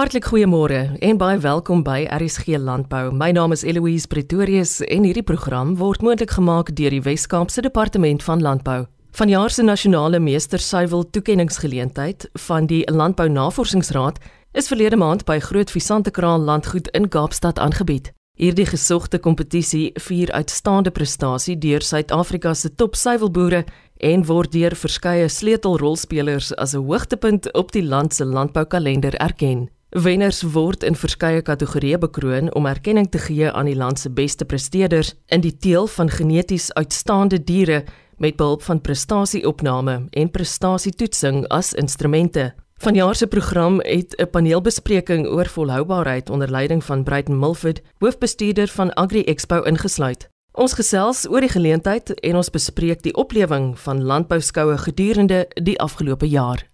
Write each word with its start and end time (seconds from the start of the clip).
Hartlik 0.00 0.30
goeiemôre 0.30 0.96
en 1.04 1.18
baie 1.20 1.36
welkom 1.38 1.82
by 1.84 2.06
RSG 2.08 2.56
Landbou. 2.56 3.10
My 3.12 3.34
naam 3.36 3.52
is 3.52 3.60
Eloise 3.68 4.08
Pretorius 4.08 4.78
en 4.80 5.04
hierdie 5.04 5.24
program 5.28 5.74
word 5.76 6.00
moontlik 6.00 6.30
gemaak 6.38 6.70
deur 6.72 6.94
die 6.94 7.02
Wes-Kaapse 7.04 7.60
Departement 7.60 8.22
van 8.24 8.40
Landbou. 8.40 8.86
Vanjaar 9.12 9.52
se 9.52 9.60
nasionale 9.62 10.16
meestersuiwel 10.24 11.04
toekenningsgeleentheid 11.12 12.30
van 12.46 12.68
die 12.70 12.80
Landbou 12.88 13.26
Navorsingsraad 13.28 14.16
is 14.56 14.70
verlede 14.72 14.96
maand 14.96 15.26
by 15.28 15.36
Groot 15.38 15.68
Visantekraal 15.70 16.40
Landgoed 16.48 16.88
in 16.96 17.10
Kaapstad 17.12 17.60
aangebied. 17.60 18.08
Hierdie 18.40 18.66
gesogte 18.70 19.20
kompetisie 19.20 19.90
vier 20.00 20.32
uitstaande 20.32 20.94
prestasie 20.96 21.58
deur 21.60 21.84
Suid-Afrika 21.84 22.54
se 22.54 22.70
top 22.72 22.96
suiwelboere 22.96 23.66
en 24.00 24.24
word 24.24 24.56
deur 24.56 24.78
verskeie 24.80 25.28
sleutelrolspelers 25.28 26.54
as 26.56 26.72
'n 26.72 26.86
hoogtepunt 26.88 27.52
op 27.52 27.72
die 27.72 27.84
land 27.84 28.14
se 28.14 28.24
landboukalender 28.24 29.14
erken. 29.20 29.68
Wenners 29.90 30.44
word 30.46 30.84
in 30.86 30.94
verskeie 30.94 31.42
kategorieë 31.42 31.98
bekroon 31.98 32.52
om 32.54 32.68
erkenning 32.70 33.08
te 33.10 33.18
gee 33.18 33.48
aan 33.50 33.66
die 33.66 33.74
land 33.74 33.98
se 33.98 34.10
beste 34.14 34.46
presteerders 34.46 35.16
in 35.34 35.42
die 35.42 35.56
teel 35.56 35.88
van 35.90 36.12
geneties 36.14 36.68
uitstaande 36.78 37.40
diere 37.42 37.80
met 38.22 38.36
behulp 38.38 38.62
van 38.62 38.80
prestasieopname 38.80 39.96
en 40.10 40.30
prestasietoetsing 40.30 41.42
as 41.50 41.72
instrumente. 41.74 42.52
Vanjaar 42.78 43.14
se 43.14 43.26
program 43.26 43.80
het 43.82 44.14
'n 44.14 44.30
paneelbespreking 44.30 45.26
oor 45.26 45.46
volhoubaarheid 45.46 46.30
onder 46.30 46.50
leiding 46.50 46.84
van 46.84 47.02
Bruiten 47.02 47.38
Milford, 47.38 47.82
hoofbestuurder 47.98 48.68
van 48.68 48.94
Agri 48.94 49.24
Expo 49.24 49.62
ingesluit. 49.62 50.28
Ons 50.52 50.72
gesels 50.72 51.28
oor 51.28 51.40
die 51.40 51.48
geleentheid 51.48 52.20
en 52.20 52.36
ons 52.36 52.50
bespreek 52.50 53.02
die 53.02 53.14
oplewing 53.14 53.78
van 53.78 54.02
landbouskoue 54.02 54.78
gedurende 54.78 55.48
die 55.54 55.80
afgelope 55.80 56.28
jaar 56.28 56.69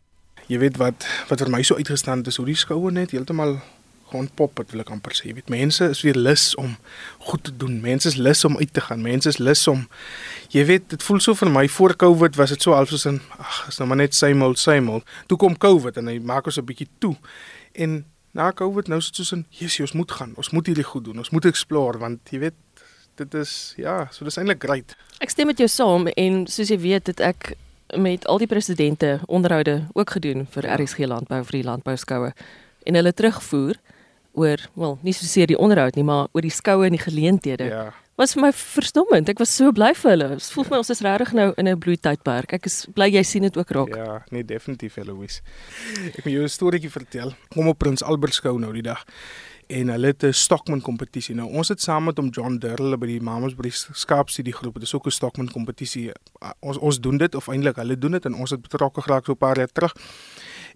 jy 0.46 0.59
weet 0.62 0.77
wat 0.82 1.06
wat 1.30 1.42
vir 1.42 1.50
my 1.50 1.62
so 1.62 1.77
uitgestaan 1.77 2.23
het 2.23 2.30
is 2.32 2.38
hoe 2.41 2.46
die 2.46 2.59
skoue 2.59 2.92
net 2.95 3.14
heeltemal 3.14 3.59
gaan 4.10 4.28
pop 4.38 4.60
het 4.60 4.70
wil 4.70 4.84
ek 4.84 4.91
amper 4.95 5.14
sê. 5.18 5.27
Jy 5.30 5.34
weet 5.41 5.48
mense 5.50 5.88
is 5.91 6.00
weer 6.06 6.14
lus 6.14 6.52
om 6.62 6.77
goed 7.26 7.43
te 7.48 7.52
doen. 7.59 7.80
Mense 7.82 8.07
is 8.12 8.16
lus 8.16 8.45
om 8.46 8.54
uit 8.60 8.71
te 8.73 8.80
gaan. 8.80 9.02
Mense 9.02 9.32
is 9.32 9.40
lus 9.43 9.66
om 9.66 9.87
jy 10.54 10.62
weet 10.68 10.90
dit 10.93 11.02
voel 11.02 11.18
so 11.21 11.34
vir 11.34 11.51
my 11.51 11.66
voor 11.68 11.96
covid 11.98 12.38
was 12.38 12.54
dit 12.54 12.62
so 12.62 12.76
half 12.76 12.93
soos 12.93 13.09
in 13.10 13.18
ag 13.38 13.65
is 13.73 13.80
nou 13.80 13.88
maar 13.90 13.98
net 14.04 14.15
same 14.15 14.45
old 14.45 14.62
same 14.62 14.90
old. 14.90 15.16
Toe 15.26 15.38
kom 15.38 15.59
covid 15.59 15.98
en 15.98 16.12
hy 16.12 16.21
maak 16.23 16.46
ons 16.46 16.59
'n 16.59 16.66
bietjie 16.66 16.88
toe. 16.99 17.16
En 17.74 18.04
na 18.32 18.52
covid 18.52 18.88
nou 18.88 18.99
is 18.99 19.10
dit 19.10 19.16
soos 19.16 19.32
in 19.32 19.46
Jesus 19.51 19.80
ons 19.80 19.93
moet 19.93 20.12
gaan. 20.12 20.32
Ons 20.37 20.51
moet 20.51 20.66
hierdie 20.66 20.87
goed 20.87 21.04
doen. 21.04 21.18
Ons 21.18 21.30
moet 21.30 21.45
explore 21.45 21.99
want 21.99 22.21
jy 22.30 22.38
weet 22.38 22.54
dit 23.16 23.34
is 23.34 23.74
ja 23.76 24.09
so 24.12 24.24
dis 24.24 24.37
eintlik 24.37 24.60
great 24.62 24.96
ek 25.24 25.32
stem 25.32 25.49
met 25.51 25.60
jou 25.62 25.68
saam 25.68 26.09
en 26.12 26.43
soos 26.52 26.68
jy 26.68 26.78
weet 26.82 27.06
het 27.06 27.23
ek 27.24 27.54
met 27.95 28.26
al 28.26 28.38
die 28.38 28.46
presidente 28.46 29.20
onderhoude 29.26 29.87
ook 29.92 30.10
gedoen 30.10 30.46
vir 30.51 30.65
ja. 30.65 30.76
RSG 30.76 31.06
Landbou 31.06 31.42
vir 31.45 31.60
die 31.60 31.66
landbouskoue 31.66 32.32
en 32.82 32.95
hulle 32.95 33.12
terugvoer 33.12 33.78
oor 34.32 34.59
wel 34.74 34.98
nie 35.02 35.15
soseer 35.16 35.46
die 35.46 35.59
onderhoud 35.59 35.95
nie 35.95 36.04
maar 36.04 36.28
oor 36.32 36.43
die 36.43 36.52
skoue 36.52 36.87
en 36.87 36.96
die 36.96 37.02
geleenthede. 37.02 37.70
Ja. 37.70 37.87
Was 38.16 38.32
vir 38.32 38.46
my 38.46 38.52
verstommend. 38.56 39.28
Ek 39.28 39.38
was 39.38 39.51
so 39.52 39.73
bly 39.76 39.90
vir 39.93 40.10
hulle. 40.15 40.28
Dit 40.38 40.46
voel 40.54 40.65
vir 40.65 40.73
my 40.73 40.78
ons 40.80 40.90
is 40.95 41.02
regtig 41.04 41.34
nou 41.37 41.52
in 41.60 41.68
'n 41.68 41.78
bloeitydperk. 41.78 42.52
Ek 42.52 42.66
is 42.66 42.87
bly 42.95 43.10
jy 43.12 43.23
sien 43.23 43.43
dit 43.43 43.56
ook 43.56 43.70
raak. 43.70 43.96
Ja, 43.96 44.24
nee 44.30 44.45
definitief 44.45 44.96
Eloise. 44.96 45.43
Ek 46.16 46.24
moet 46.24 46.32
jou 46.32 46.43
'n 46.43 46.48
storieetjie 46.48 46.90
vertel. 46.90 47.34
Kom 47.50 47.68
op 47.68 47.78
Prins 47.78 48.02
Albert 48.02 48.34
skou 48.34 48.59
nou 48.59 48.73
die 48.73 48.82
dag 48.82 49.04
en 49.66 49.88
hulle 49.88 50.06
het 50.06 50.22
'n 50.24 50.32
Stockman 50.32 50.80
kompetisie. 50.80 51.34
Nou 51.34 51.50
ons 51.50 51.68
het 51.68 51.80
saam 51.80 52.04
met 52.04 52.16
hom 52.16 52.28
John 52.28 52.56
Durrell 52.59 52.98
by 52.98 53.06
die 53.06 53.20
Mamasbury 53.20 53.70
skaapstudie 53.70 54.54
groep. 54.54 54.74
Dit 54.74 54.82
is 54.82 54.95
ook 54.95 55.06
'n 55.06 55.10
Stockman 55.10 55.50
kompetisie. 55.50 56.12
Ons 56.60 56.78
ons 56.78 57.00
doen 57.00 57.16
dit 57.16 57.34
of 57.34 57.48
eintlik 57.48 57.76
hulle 57.76 57.98
doen 57.98 58.10
dit 58.10 58.24
en 58.24 58.34
ons 58.34 58.50
het 58.50 58.62
betrokke 58.62 59.02
geraak 59.02 59.24
so 59.24 59.32
'n 59.32 59.37
paar 59.37 59.56
jaar 59.56 59.72
terug. 59.72 59.94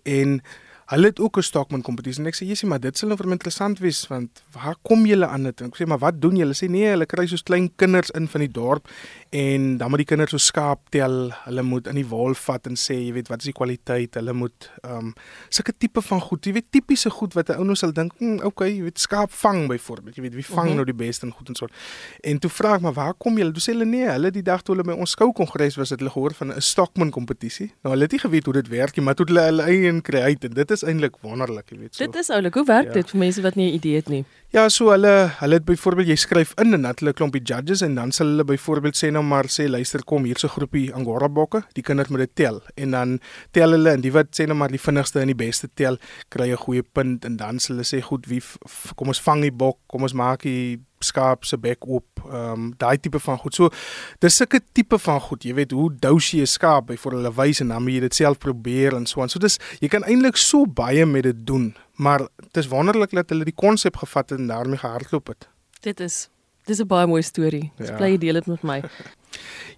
En 0.03 0.43
Hulle 0.91 1.07
het 1.07 1.21
ook 1.21 1.37
'n 1.37 1.43
Stockman 1.43 1.83
kompetisie 1.83 2.25
ek 2.27 2.35
sê 2.35 2.45
sê 2.51 2.67
maar 2.67 2.81
dit 2.81 2.99
sal 2.99 3.09
nou 3.09 3.19
vir 3.19 3.27
my 3.27 3.33
interessant 3.33 3.79
wees 3.79 4.07
want 4.07 4.43
waar 4.53 4.75
kom 4.83 5.07
julle 5.07 5.27
aan 5.27 5.43
dit? 5.43 5.61
Ek 5.61 5.77
sê 5.77 5.87
maar 5.87 5.99
wat 5.99 6.21
doen 6.21 6.37
julle? 6.37 6.55
Sê 6.55 6.69
nee, 6.69 6.89
hulle 6.89 7.07
kry 7.07 7.27
soos 7.27 7.43
klein 7.43 7.71
kinders 7.77 8.11
in 8.11 8.29
van 8.29 8.41
die 8.41 8.51
dorp 8.51 8.89
en 9.31 9.77
dan 9.77 9.91
moet 9.91 10.03
die 10.03 10.07
kinders 10.11 10.31
so 10.35 10.43
skaap 10.43 10.89
tel. 10.91 11.31
Hulle 11.45 11.63
moet 11.63 11.87
in 11.87 11.95
die 12.01 12.07
wol 12.07 12.35
vat 12.35 12.67
en 12.67 12.79
sê 12.79 12.97
jy 12.99 13.13
weet 13.15 13.29
wat 13.31 13.45
is 13.45 13.51
die 13.51 13.55
kwaliteit? 13.55 14.17
Hulle 14.19 14.35
moet 14.35 14.67
ehm 14.83 15.11
um, 15.11 15.13
sulke 15.49 15.75
tipe 15.79 16.03
van 16.03 16.21
goed, 16.21 16.47
jy 16.47 16.55
weet 16.57 16.67
tipiese 16.75 17.11
goed 17.15 17.37
wat 17.39 17.51
'n 17.51 17.63
ou 17.63 17.65
nou 17.65 17.77
sal 17.79 17.93
dink, 17.93 18.13
hm, 18.19 18.41
okay, 18.47 18.71
jy 18.75 18.83
weet 18.83 18.99
skaap 18.99 19.31
vang 19.31 19.69
byvoorbeeld. 19.69 20.17
Jy 20.17 20.23
weet 20.23 20.35
wie 20.35 20.47
vang 20.47 20.59
mhm. 20.59 20.67
-huh. 20.67 20.75
nou 20.75 20.85
die 20.85 21.07
beste 21.07 21.27
en 21.27 21.33
goed 21.33 21.49
en 21.49 21.55
so. 21.55 21.67
En 22.21 22.39
toe 22.39 22.51
vra 22.51 22.75
ek 22.75 22.81
maar 22.81 22.93
waar 22.93 23.15
kom 23.15 23.39
julle? 23.39 23.53
Toe 23.53 23.63
sê 23.63 23.73
hulle 23.77 23.85
nee, 23.87 24.09
hulle 24.09 24.31
die 24.31 24.43
dag 24.43 24.63
toe 24.63 24.75
hulle 24.75 24.87
by 24.87 24.99
ons 24.99 25.11
skou 25.11 25.33
kongres 25.33 25.77
was, 25.77 25.91
het 25.91 26.01
hulle 26.01 26.11
gehoor 26.11 26.35
van 26.35 26.53
'n 26.53 26.61
Stockman 26.61 27.11
kompetisie. 27.11 27.73
Nou 27.83 27.95
hulle 27.95 28.03
het 28.03 28.13
nie 28.13 28.21
geweet 28.21 28.45
hoe 28.45 28.55
dit 28.55 28.69
werk 28.69 28.97
nie, 28.97 29.05
maar 29.05 29.15
toe 29.15 29.27
hulle 29.27 29.41
hulle 29.41 29.63
eie 29.63 30.01
kry 30.01 30.21
uit 30.21 30.45
en 30.45 30.51
dit 30.51 30.71
is 30.71 30.83
eintlik 30.83 31.17
wonderlik, 31.21 31.71
jy 31.71 31.79
weet 31.79 31.95
so. 31.95 32.05
Dit 32.05 32.15
is 32.15 32.31
oulik. 32.31 32.55
Hoe 32.55 32.65
werk 32.65 32.87
ja. 32.87 32.93
dit 32.93 33.11
vir 33.11 33.19
mense 33.19 33.43
wat 33.43 33.55
nie 33.55 33.71
'n 33.71 33.75
idee 33.75 33.97
het 33.97 34.09
nie? 34.09 34.25
Ja, 34.51 34.69
so 34.69 34.91
hulle 34.91 35.31
hulle 35.39 35.55
het 35.55 35.65
byvoorbeeld 35.65 36.09
jy 36.11 36.17
skryf 36.19 36.53
in 36.59 36.75
en 36.75 36.83
dan 36.83 36.95
hulle 36.99 37.13
klompie 37.15 37.43
judges 37.43 37.85
en 37.87 37.95
dan 37.95 38.11
sal 38.13 38.27
hulle 38.33 38.45
byvoorbeeld 38.45 38.97
sê 38.99 39.11
nou 39.15 39.20
maar 39.23 39.49
sê 39.49 39.69
luister 39.69 40.05
kom 40.05 40.25
hier's 40.25 40.45
'n 40.45 40.49
groepie 40.49 40.93
Angora 40.95 41.29
bokke, 41.29 41.63
die 41.75 41.83
kinders 41.83 42.09
moet 42.09 42.21
dit 42.21 42.35
tel 42.35 42.63
en 42.77 42.91
dan 42.91 43.21
tel 43.53 43.71
hulle 43.71 43.91
en 43.91 44.01
die 44.01 44.13
wat 44.13 44.29
sê 44.33 44.47
nou 44.47 44.57
maar 44.57 44.71
die 44.71 44.81
vinnigste 44.81 45.21
en 45.21 45.27
die 45.27 45.35
beste 45.47 45.69
tel 45.75 45.99
kry 46.29 46.51
'n 46.51 46.57
goeie 46.57 46.83
punt 46.83 47.25
en 47.25 47.37
dan 47.37 47.59
sal 47.59 47.77
hulle 47.77 47.85
sê 47.87 48.03
goed 48.03 48.27
wie 48.27 48.43
kom 48.97 49.09
ons 49.09 49.21
vang 49.21 49.43
die 49.43 49.53
bok, 49.53 49.79
kom 49.87 50.03
ons 50.03 50.13
maak 50.13 50.43
die 50.43 50.81
skaap 51.05 51.45
se 51.49 51.57
bek 51.57 51.87
oop, 51.89 52.21
ehm 52.27 52.53
um, 52.53 52.73
daai 52.79 52.99
tipe 53.01 53.19
van 53.19 53.39
goed. 53.39 53.55
So 53.55 53.71
dis 54.21 54.37
sulke 54.37 54.61
tipe 54.73 54.99
van 54.99 55.21
goed. 55.21 55.45
Jy 55.45 55.55
weet 55.55 55.73
hoe 55.77 55.89
dous 56.01 56.31
jy 56.33 56.43
'n 56.43 56.47
skaap 56.47 56.87
by 56.87 56.97
vir 56.97 57.13
hulle 57.13 57.33
wys 57.33 57.61
en 57.61 57.69
dan 57.69 57.83
moet 57.83 57.95
jy 57.95 58.01
dit 58.01 58.15
self 58.15 58.39
probeer 58.39 58.95
en 58.95 59.07
so 59.07 59.23
aan. 59.23 59.29
So 59.29 59.39
dis 59.39 59.59
jy 59.81 59.89
kan 59.89 60.05
eintlik 60.05 60.37
so 60.37 60.67
baie 60.67 61.07
met 61.07 61.23
dit 61.23 61.47
doen, 61.47 61.75
maar 61.97 62.19
dit 62.19 62.57
is 62.57 62.69
wonderlik 62.69 63.11
dat 63.11 63.31
hulle 63.31 63.45
die 63.45 63.57
konsep 63.57 63.97
gevat 63.97 64.31
het 64.31 64.39
en 64.39 64.47
daarmee 64.47 64.79
gehardloop 64.79 65.27
het. 65.27 65.49
Dit 65.81 66.01
is 66.01 66.29
dis 66.71 66.81
'n 66.81 66.87
baie 66.87 67.07
mooi 67.07 67.23
storie. 67.23 67.73
Dis 67.77 67.91
ja. 67.91 67.97
bly 67.99 68.15
jy 68.15 68.19
deel 68.19 68.41
dit 68.41 68.47
met 68.47 68.63
my. 68.63 68.83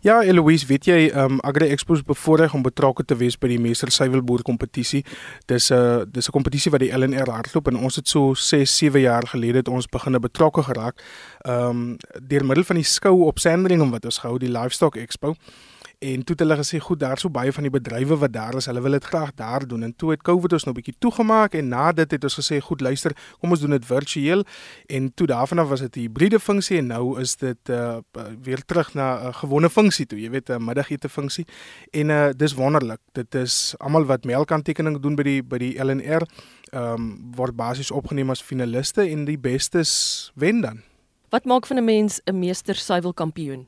Ja, 0.03 0.16
Eloise, 0.22 0.66
weet 0.66 0.86
jy, 0.88 1.10
ehm 1.12 1.36
um, 1.36 1.41
Agri 1.47 1.69
Expo 1.70 1.94
is 1.94 2.03
bevoorreg 2.03 2.54
om 2.54 2.62
betrokke 2.62 3.04
te 3.06 3.14
wees 3.14 3.36
by 3.38 3.53
die 3.53 3.58
Meester 3.62 3.91
Suiwelboer 3.92 4.42
kompetisie. 4.42 5.04
Dis 5.47 5.70
'n 5.70 5.75
uh, 5.75 6.02
dis 6.10 6.26
'n 6.26 6.32
kompetisie 6.32 6.72
wat 6.72 6.81
die 6.81 6.91
LNR 6.91 7.31
hardloop 7.31 7.69
en 7.69 7.76
ons 7.76 7.97
het 7.97 8.08
so 8.08 8.34
6, 8.34 8.76
7 8.78 9.00
jaar 9.00 9.26
gelede 9.26 9.62
het 9.62 9.69
ons 9.69 9.86
begine 9.86 10.19
betrokke 10.19 10.62
geraak. 10.62 10.98
Ehm 11.44 11.69
um, 11.69 11.97
deur 12.19 12.44
middel 12.44 12.64
van 12.64 12.76
die 12.76 12.84
skou 12.84 13.22
op 13.26 13.38
Sandringham 13.38 13.91
wat 13.91 14.04
ons 14.04 14.19
gehou, 14.19 14.38
die 14.38 14.50
Livestock 14.50 14.97
Expo. 14.97 15.36
En 16.02 16.24
toe 16.26 16.34
het 16.34 16.40
hulle 16.42 16.56
gesê 16.58 16.80
goed, 16.82 16.98
daar 16.98 17.14
is 17.14 17.22
so 17.22 17.30
baie 17.30 17.52
van 17.54 17.62
die 17.62 17.70
bedrywe 17.70 18.16
wat 18.18 18.32
daar 18.34 18.56
is, 18.58 18.66
hulle 18.66 18.80
wil 18.82 18.96
dit 18.96 19.04
graag 19.06 19.30
daar 19.38 19.66
doen. 19.68 19.84
En 19.86 19.92
toe 19.96 20.10
het 20.10 20.22
COVID 20.26 20.52
ons 20.52 20.64
nou 20.64 20.74
'n 20.74 20.80
bietjie 20.80 20.98
toegemaak 20.98 21.54
en 21.54 21.68
na 21.68 21.92
dit 21.92 22.10
het 22.10 22.24
ons 22.24 22.38
gesê 22.40 22.58
goed, 22.58 22.80
luister, 22.80 23.12
kom 23.40 23.50
ons 23.50 23.60
doen 23.60 23.70
dit 23.70 23.86
virtueel. 23.86 24.44
En 24.86 25.14
toe 25.14 25.26
daarvan 25.26 25.58
af 25.58 25.68
was 25.68 25.80
dit 25.80 25.96
'n 25.96 26.00
hibriede 26.00 26.40
funksie 26.40 26.78
en 26.78 26.86
nou 26.86 27.20
is 27.20 27.36
dit 27.36 27.68
uh 27.68 27.96
weer 28.42 28.64
terug 28.64 28.94
na 28.94 29.14
'n 29.14 29.26
uh, 29.26 29.34
gewone 29.34 29.70
funksie 29.70 30.06
toe. 30.06 30.20
Jy 30.20 30.30
weet 30.30 30.48
'n 30.50 30.64
middagete 30.64 31.08
funksie. 31.08 31.46
En 31.90 32.08
uh 32.08 32.30
dis 32.36 32.54
wonderlik. 32.54 33.00
Dit 33.12 33.34
is 33.34 33.74
almal 33.78 34.04
wat 34.04 34.24
melkaantekening 34.24 35.00
doen 35.00 35.14
by 35.14 35.22
die 35.22 35.42
by 35.42 35.58
die 35.58 35.78
LNR, 35.84 36.26
ehm 36.72 36.94
um, 36.94 37.32
word 37.36 37.56
basies 37.56 37.90
opgeneem 37.90 38.30
as 38.30 38.42
finaliste 38.42 39.08
en 39.08 39.24
die 39.24 39.38
bestes 39.38 40.30
wen 40.34 40.60
dan. 40.60 40.82
Wat 41.28 41.44
maak 41.44 41.66
van 41.66 41.76
'n 41.76 41.84
mens 41.84 42.20
'n 42.24 42.38
meester 42.38 42.74
suiwel 42.74 43.14
kampioen? 43.14 43.66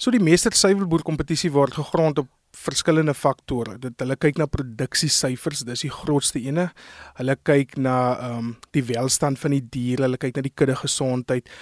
So 0.00 0.08
die 0.08 0.22
meester 0.24 0.54
suiwelboer 0.56 1.02
kompetisie 1.04 1.50
word 1.52 1.74
gegrond 1.76 2.22
op 2.22 2.28
verskillende 2.56 3.12
faktore. 3.12 3.74
Dit 3.82 4.00
hulle 4.00 4.16
kyk 4.16 4.38
na 4.40 4.46
produksiesyfers, 4.48 5.60
dis 5.68 5.84
die 5.84 5.92
grootste 5.92 6.40
ene. 6.40 6.70
Hulle 7.18 7.36
kyk 7.44 7.76
na 7.76 7.96
ehm 8.16 8.38
um, 8.38 8.54
die 8.72 8.82
welstand 8.88 9.40
van 9.42 9.52
die 9.52 9.60
diere, 9.60 10.06
hulle 10.06 10.20
kyk 10.20 10.38
na 10.38 10.46
die 10.46 10.54
kudde 10.56 10.78
gesondheid. 10.80 11.52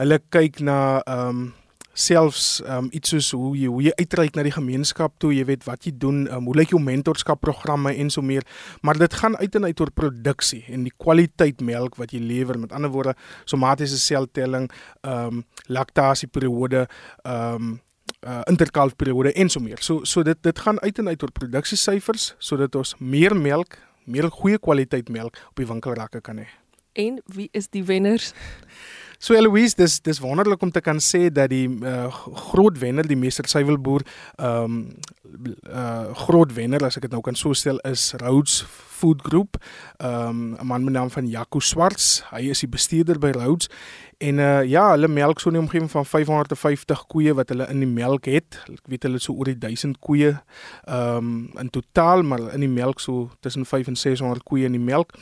Hulle 0.00 0.22
kyk 0.32 0.62
na 0.64 0.78
ehm 1.04 1.42
um, 1.42 1.50
selfs 1.92 2.62
um, 2.64 2.88
iets 2.92 3.12
soos 3.12 3.30
hoe 3.36 3.52
jy 3.58 3.68
hoe 3.70 3.82
jy 3.84 3.92
uitreik 3.98 4.36
na 4.36 4.44
die 4.46 4.54
gemeenskap 4.54 5.14
toe, 5.22 5.32
jy 5.34 5.44
weet 5.48 5.66
wat 5.68 5.86
jy 5.86 5.92
doen, 6.00 6.24
um, 6.32 6.48
hoe 6.48 6.56
lyk 6.56 6.72
jou 6.72 6.80
mentorskap 6.82 7.42
programme 7.44 7.92
en 7.92 8.10
so 8.10 8.24
meer, 8.24 8.46
maar 8.82 8.98
dit 9.00 9.14
gaan 9.20 9.36
uit 9.36 9.60
en 9.60 9.68
uit 9.68 9.84
oor 9.84 9.92
produksie 9.92 10.62
en 10.72 10.86
die 10.88 10.94
kwaliteit 10.96 11.60
melk 11.60 11.98
wat 12.00 12.14
jy 12.14 12.22
lewer. 12.22 12.58
Met 12.62 12.72
ander 12.72 12.92
woorde, 12.92 13.16
somatiese 13.44 14.00
seltelling, 14.00 14.70
ehm 15.02 15.40
um, 15.42 15.46
laktasieperiode, 15.68 16.86
ehm 17.22 17.54
um, 17.54 17.80
uh, 18.26 18.40
interkalfperiode 18.50 19.32
en 19.32 19.48
so 19.48 19.60
meer. 19.60 19.80
So 19.82 20.04
so 20.04 20.22
dit 20.22 20.38
dit 20.42 20.58
gaan 20.58 20.80
uit 20.80 20.98
en 20.98 21.08
uit 21.08 21.22
oor 21.22 21.32
produksiesyfers 21.32 22.34
sodat 22.38 22.74
ons 22.74 22.94
meer 22.98 23.36
melk, 23.36 23.78
meer 24.04 24.30
goeie 24.30 24.58
kwaliteit 24.58 25.08
melk 25.08 25.38
op 25.50 25.62
die 25.62 25.68
winkelrakke 25.68 26.20
kan 26.20 26.42
hê. 26.42 26.48
En 26.92 27.22
wie 27.26 27.48
is 27.52 27.68
die 27.72 27.84
wenners? 27.84 28.32
So 29.22 29.36
Eloise, 29.38 29.76
dis 29.78 30.00
dis 30.02 30.18
wonderlik 30.18 30.62
om 30.66 30.70
te 30.74 30.80
kan 30.82 30.98
sê 30.98 31.28
dat 31.30 31.52
die 31.52 31.68
uh, 31.70 32.08
groot 32.48 32.80
wenner, 32.82 33.06
die 33.06 33.18
meester 33.18 33.46
suiwelboer, 33.46 34.02
ehm 34.34 34.64
um, 34.64 34.80
uh 35.70 36.10
groot 36.26 36.50
wenner 36.52 36.82
as 36.84 36.98
ek 36.98 37.06
dit 37.06 37.14
nou 37.14 37.22
kan 37.24 37.38
so 37.38 37.54
stel 37.56 37.78
is 37.88 38.10
Rhodes 38.20 38.64
Food 38.66 39.22
Group. 39.22 39.60
Ehm 40.02 40.26
um, 40.26 40.40
'n 40.58 40.66
man 40.66 40.84
met 40.84 40.94
naam 40.94 41.10
van 41.10 41.28
Jaco 41.30 41.60
Swarts. 41.60 42.24
Hy 42.30 42.50
is 42.50 42.64
die 42.66 42.68
bestuurder 42.68 43.18
by 43.18 43.30
Rhodes 43.30 43.70
en 44.18 44.38
uh 44.38 44.64
ja, 44.66 44.90
hulle 44.90 45.08
melk 45.08 45.40
so 45.40 45.50
in 45.50 45.54
die 45.54 45.62
omgewing 45.62 45.90
van 45.90 46.06
550 46.06 47.06
koeie 47.06 47.34
wat 47.34 47.54
hulle 47.54 47.70
in 47.70 47.78
die 47.78 47.92
melk 47.94 48.26
het. 48.26 48.58
Ek 48.72 48.90
weet 48.90 49.06
hulle 49.06 49.22
so 49.22 49.38
oor 49.38 49.54
die 49.54 49.58
1000 49.58 50.02
koeie 50.02 50.34
ehm 50.34 51.16
um, 51.16 51.50
in 51.62 51.70
totaal, 51.70 52.22
maar 52.22 52.50
in 52.54 52.66
die 52.66 52.74
melk 52.74 53.00
so 53.00 53.30
tussen 53.40 53.66
5 53.66 53.86
en 53.86 53.96
600 53.96 54.42
koeie 54.42 54.66
in 54.66 54.74
die 54.74 54.86
melk. 54.92 55.14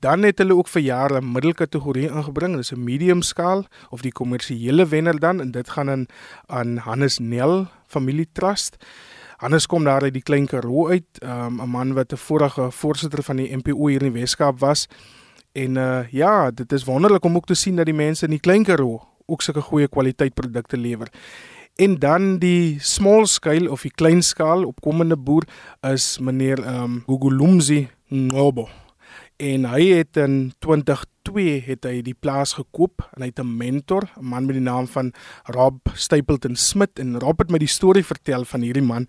Dan 0.00 0.22
het 0.22 0.38
hulle 0.38 0.54
ook 0.54 0.68
vir 0.68 0.82
jare 0.82 1.20
'n 1.20 1.32
middelkategorie 1.32 2.08
ingebring, 2.08 2.56
dis 2.56 2.72
'n 2.72 2.84
medium 2.84 3.22
skaal 3.22 3.64
of 3.90 4.00
die 4.00 4.12
kommersiële 4.12 4.86
wenner 4.86 5.18
dan 5.18 5.40
en 5.40 5.50
dit 5.50 5.70
gaan 5.70 5.88
aan 5.88 6.06
aan 6.46 6.76
Hannes 6.76 7.18
Nel 7.18 7.66
Familie 7.86 8.28
Trust. 8.32 8.76
Hannes 9.36 9.66
kom 9.66 9.84
daar 9.84 10.02
uit 10.02 10.12
die 10.12 10.22
Klein 10.22 10.46
Karoo 10.46 10.88
uit, 10.88 11.04
um, 11.22 11.60
'n 11.60 11.68
man 11.68 11.92
wat 11.92 12.12
'n 12.12 12.16
vorige 12.16 12.70
voorsitter 12.70 13.22
van 13.22 13.36
die 13.36 13.56
MPO 13.56 13.86
hier 13.86 14.02
in 14.02 14.12
die 14.12 14.20
Weskaap 14.20 14.58
was. 14.58 14.86
En 15.52 15.76
uh 15.76 16.10
ja, 16.10 16.50
dit 16.50 16.72
is 16.72 16.84
wonderlik 16.84 17.24
om 17.24 17.36
ook 17.36 17.46
te 17.46 17.54
sien 17.54 17.76
dat 17.76 17.84
die 17.84 17.94
mense 17.94 18.24
in 18.24 18.30
die 18.30 18.40
Klein 18.40 18.64
Karoo 18.64 19.00
ook 19.26 19.42
sulke 19.42 19.60
goeie 19.60 19.88
kwaliteit 19.88 20.34
produkte 20.34 20.76
lewer. 20.76 21.08
En 21.76 21.98
dan 21.98 22.38
die 22.38 22.78
small 22.80 23.26
scale 23.26 23.70
of 23.70 23.82
die 23.82 23.90
klein 23.90 24.22
skaal 24.22 24.64
opkomende 24.64 25.16
boer 25.16 25.44
is 25.80 26.18
meneer 26.18 26.62
ehm 26.64 26.82
um, 26.82 27.02
Gugulumzi 27.06 27.88
Ngobo. 28.08 28.68
En 29.36 29.66
hy 29.68 29.82
het 29.92 30.16
in 30.16 30.54
2002 30.64 31.58
het 31.66 31.84
hy 31.84 31.98
die 32.04 32.16
plaas 32.16 32.54
gekoop 32.56 33.02
en 33.12 33.24
hy 33.24 33.28
het 33.28 33.40
'n 33.40 33.56
mentor, 33.56 34.08
'n 34.16 34.24
man 34.24 34.46
met 34.46 34.56
die 34.56 34.64
naam 34.64 34.86
van 34.88 35.12
Rob 35.44 35.88
Stapleton 35.94 36.56
Smit 36.56 36.98
en 36.98 37.20
Rob 37.20 37.38
het 37.38 37.50
my 37.50 37.58
die 37.58 37.68
storie 37.68 38.04
vertel 38.04 38.44
van 38.44 38.60
hierdie 38.60 38.82
man. 38.82 39.06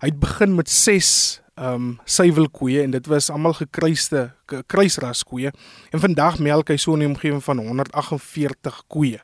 Hy 0.00 0.08
het 0.08 0.20
begin 0.20 0.54
met 0.54 0.70
6 0.70 1.42
ehm 1.56 1.74
um, 1.74 1.98
suiwelkoeie 2.04 2.82
en 2.82 2.90
dit 2.90 3.06
was 3.06 3.30
almal 3.30 3.54
gekruiste 3.56 4.34
kruisras 4.66 5.22
koeie 5.24 5.52
en 5.90 6.00
vandag 6.00 6.38
melk 6.38 6.68
hy 6.68 6.76
so 6.76 6.92
in 6.94 7.00
'n 7.02 7.06
omgewing 7.06 7.44
van 7.44 7.58
148 7.58 8.82
koeie. 8.88 9.20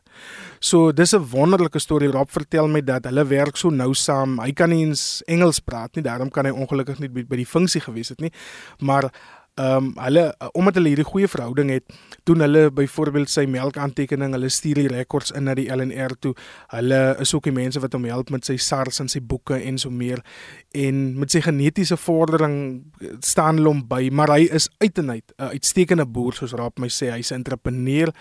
So 0.59 0.93
dis 0.93 1.13
'n 1.13 1.29
wonderlike 1.31 1.79
storie. 1.79 2.09
Rob 2.11 2.31
vertel 2.31 2.69
my 2.69 2.81
dat 2.81 3.05
hulle 3.05 3.25
werk 3.27 3.57
so 3.57 3.69
nou 3.69 3.95
saam. 3.95 4.39
Hy 4.39 4.53
kan 4.53 4.71
nie 4.71 4.87
eens 4.87 5.23
Engels 5.27 5.61
praat 5.61 5.95
nie, 5.95 6.05
daarom 6.05 6.31
kan 6.31 6.45
hy 6.45 6.51
ongelukkig 6.51 6.99
nie 6.99 7.09
by, 7.09 7.25
by 7.25 7.37
die 7.37 7.47
funksie 7.47 7.81
gewees 7.81 8.09
het 8.09 8.21
nie. 8.21 8.33
Maar 8.79 9.13
ehm 9.55 9.77
um, 9.77 9.89
hulle 10.01 10.23
omdat 10.57 10.79
hulle 10.79 10.89
hierdie 10.89 11.05
goeie 11.05 11.29
verhouding 11.29 11.71
het, 11.71 11.93
doen 12.25 12.41
hulle 12.41 12.71
byvoorbeeld 12.73 13.29
sy 13.29 13.45
melkaantekening, 13.45 14.33
hulle 14.33 14.49
stuur 14.49 14.81
die 14.81 14.89
rekords 14.89 15.35
in 15.37 15.45
na 15.45 15.55
die 15.55 15.67
LNR 15.69 16.15
toe. 16.25 16.33
Hulle 16.73 17.01
is 17.21 17.35
ook 17.35 17.51
die 17.51 17.53
mense 17.53 17.81
wat 17.81 17.93
hom 17.93 18.07
help 18.09 18.33
met 18.33 18.49
sy 18.49 18.57
SARS 18.57 19.03
en 19.05 19.13
sy 19.13 19.21
boeke 19.21 19.59
en 19.61 19.79
so 19.79 19.91
meer 19.91 20.23
en 20.73 21.03
met 21.19 21.31
sy 21.31 21.43
genetiese 21.45 21.99
vordering 22.01 22.57
staan 23.21 23.61
hulle 23.61 23.75
hom 23.75 23.85
by, 23.89 24.09
maar 24.09 24.33
hy 24.39 24.49
is 24.49 24.71
uit 24.81 24.99
en 24.99 25.11
uit 25.11 25.37
'n 25.37 25.53
uitstekende 25.53 26.07
boer 26.07 26.33
soos 26.33 26.57
Raap 26.57 26.79
my 26.79 26.89
sê, 26.89 27.13
hy's 27.13 27.31
'n 27.31 27.45
entrepreneur. 27.45 28.13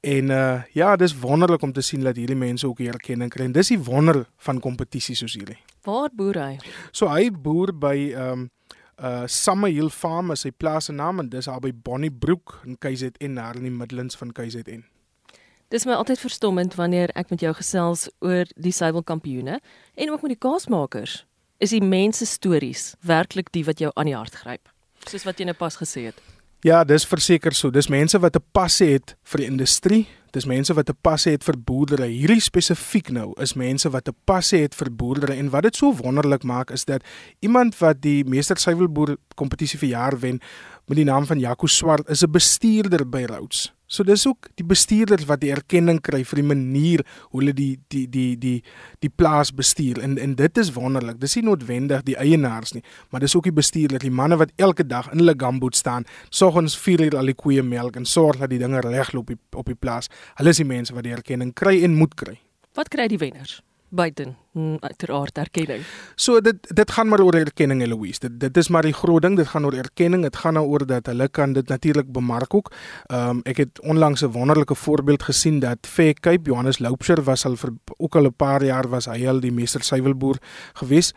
En 0.00 0.30
uh 0.30 0.62
ja, 0.72 0.96
dis 0.96 1.18
wonderlik 1.18 1.62
om 1.62 1.72
te 1.72 1.80
sien 1.80 2.02
dat 2.04 2.16
hierdie 2.16 2.36
mense 2.36 2.66
ook 2.66 2.80
erkenning 2.80 3.30
kry. 3.30 3.44
En 3.44 3.52
dis 3.52 3.68
die 3.68 3.78
wonder 3.78 4.26
van 4.38 4.60
kompetisies 4.60 5.18
soos 5.18 5.34
hierdie. 5.34 5.58
Waar 5.82 6.10
boer 6.12 6.38
hy? 6.42 6.58
So 6.92 7.08
hy 7.08 7.30
boer 7.30 7.72
by 7.72 8.12
ehm 8.12 8.32
um, 8.32 8.50
uh 8.96 9.26
Summerhill 9.28 9.90
Farm 9.90 10.30
is 10.32 10.44
sy 10.46 10.50
plaas 10.50 10.88
se 10.88 10.92
naam 10.92 11.20
en 11.20 11.28
dis 11.28 11.48
daar 11.48 11.60
by 11.60 11.72
Bonnybroek 11.72 12.60
in 12.64 12.78
KZN 12.80 13.36
daar 13.36 13.58
in 13.58 13.68
die 13.68 13.74
Midlands 13.74 14.16
van 14.16 14.32
KZN. 14.32 14.84
Dis 15.68 15.84
my 15.84 15.96
altyd 15.98 16.22
verstommend 16.22 16.76
wanneer 16.78 17.10
ek 17.18 17.32
met 17.32 17.42
jou 17.42 17.52
gesels 17.58 18.06
oor 18.22 18.46
die 18.54 18.72
suiwelkampioene 18.72 19.58
en 19.94 20.12
ook 20.12 20.22
met 20.22 20.36
die 20.36 20.40
kaasmakers. 20.40 21.24
Is 21.58 21.74
die 21.74 21.82
mense 21.82 22.26
stories 22.28 22.94
werklik 23.02 23.50
die 23.52 23.64
wat 23.66 23.80
jou 23.82 23.90
aan 23.96 24.06
die 24.06 24.16
hart 24.16 24.36
gryp? 24.44 24.70
Soos 25.10 25.26
wat 25.26 25.40
jy 25.40 25.48
nou 25.48 25.56
pas 25.58 25.76
gesê 25.76 26.08
het. 26.10 26.20
Ja, 26.66 26.80
dis 26.82 27.04
verseker 27.06 27.54
so. 27.54 27.70
Dis 27.70 27.86
mense 27.86 28.18
wat 28.18 28.36
'n 28.36 28.42
passie 28.52 28.88
het 28.94 29.14
vir 29.22 29.38
die 29.38 29.46
industrie. 29.46 30.06
Dis 30.32 30.46
mense 30.46 30.74
wat 30.74 30.88
'n 30.90 30.98
passie 31.00 31.32
het 31.32 31.44
vir 31.44 31.54
boerdery. 31.58 32.10
Hierdie 32.10 32.40
spesifiek 32.40 33.10
nou 33.10 33.34
is 33.40 33.54
mense 33.54 33.88
wat 33.90 34.08
'n 34.08 34.16
passie 34.24 34.62
het 34.62 34.74
vir 34.74 34.90
boerdery 34.90 35.38
en 35.38 35.50
wat 35.50 35.62
dit 35.62 35.76
so 35.76 35.94
wonderlik 35.94 36.42
maak 36.42 36.70
is 36.70 36.84
dat 36.84 37.04
iemand 37.40 37.78
wat 37.78 38.02
die 38.02 38.24
meester 38.24 38.56
suiwelboer 38.56 39.16
kompetisie 39.36 39.78
vir 39.78 39.88
jaar 39.88 40.18
wen 40.18 40.40
met 40.88 40.96
die 40.96 41.04
naam 41.04 41.26
van 41.26 41.38
Jaco 41.38 41.66
Swart 41.66 42.08
is 42.08 42.22
'n 42.22 42.30
bestuurder 42.30 43.08
by 43.08 43.24
Rhodes. 43.24 43.75
So 43.86 44.02
dis 44.02 44.26
ook 44.26 44.48
die 44.58 44.66
bestuurders 44.66 45.28
wat 45.28 45.40
die 45.44 45.52
erkenning 45.54 46.00
kry 46.02 46.24
vir 46.26 46.40
die 46.40 46.46
manier 46.46 47.02
hoe 47.30 47.40
hulle 47.40 47.52
die 47.54 47.76
die 47.92 48.06
die 48.10 48.32
die 48.42 48.56
die 49.04 49.10
plaas 49.10 49.52
bestuur 49.54 50.00
en 50.02 50.16
en 50.18 50.34
dit 50.34 50.58
is 50.58 50.72
wonderlik. 50.74 51.20
Dis 51.22 51.36
nie 51.38 51.44
noodwendig 51.46 52.02
die 52.08 52.16
eienaars 52.18 52.74
nie, 52.74 52.82
maar 53.10 53.22
dis 53.22 53.36
ook 53.36 53.46
die 53.46 53.54
bestuurders, 53.54 54.02
die 54.02 54.10
manne 54.10 54.38
wat 54.40 54.50
elke 54.56 54.86
dag 54.86 55.12
in 55.12 55.22
hulle 55.22 55.36
gamboot 55.38 55.76
staan, 55.76 56.04
soggens 56.30 56.74
4 56.78 57.06
uur 57.06 57.18
al 57.20 57.30
die 57.30 57.38
koeie 57.38 57.62
melk 57.62 57.96
en 57.96 58.04
sorg 58.04 58.42
dat 58.42 58.50
die 58.50 58.58
dinge 58.58 58.82
regloop 58.82 59.30
op 59.30 59.34
die, 59.34 59.38
op 59.54 59.70
die 59.70 59.78
plaas. 59.78 60.10
Hulle 60.34 60.50
is 60.50 60.62
die 60.62 60.66
mense 60.66 60.94
wat 60.94 61.06
die 61.06 61.14
erkenning 61.14 61.54
kry 61.54 61.78
en 61.84 61.94
moet 61.94 62.14
kry. 62.14 62.40
Wat 62.74 62.90
kry 62.90 63.06
die 63.08 63.22
wenners? 63.22 63.60
Buiten 63.88 64.36
mm, 64.52 64.76
uiteraard 64.80 65.38
erkenning. 65.38 65.82
So 66.14 66.40
dit 66.40 66.56
dit 66.74 66.90
gaan 66.90 67.08
maar 67.08 67.20
oor 67.20 67.34
erkenning 67.34 67.82
Eloise. 67.82 68.20
Dit 68.20 68.40
dit 68.40 68.56
is 68.56 68.68
maar 68.68 68.82
die 68.82 68.92
groot 68.92 69.22
ding, 69.22 69.36
dit 69.36 69.48
gaan 69.48 69.64
oor 69.64 69.74
erkenning. 69.74 70.22
Dit 70.22 70.36
gaan 70.36 70.54
nou 70.54 70.66
oor 70.66 70.86
dat 70.86 71.06
hulle 71.06 71.28
kan 71.28 71.52
dit 71.52 71.68
natuurlik 71.68 72.12
bemark 72.12 72.54
ook. 72.54 72.72
Ehm 73.06 73.28
um, 73.28 73.40
ek 73.44 73.56
het 73.56 73.80
onlangs 73.80 74.22
'n 74.22 74.32
wonderlike 74.32 74.74
voorbeeld 74.74 75.22
gesien 75.22 75.58
dat 75.60 75.78
Fair 75.86 76.14
Cape 76.14 76.50
Johannes 76.50 76.78
Loupsher 76.78 77.22
was 77.22 77.44
al 77.46 77.56
vir 77.56 77.70
ook 77.96 78.16
al 78.16 78.26
'n 78.26 78.36
paar 78.36 78.64
jaar 78.64 78.88
was 78.88 79.06
hy 79.06 79.26
al 79.26 79.40
die 79.40 79.52
meester 79.52 79.82
suiwelboer 79.82 80.38
gewees. 80.72 81.12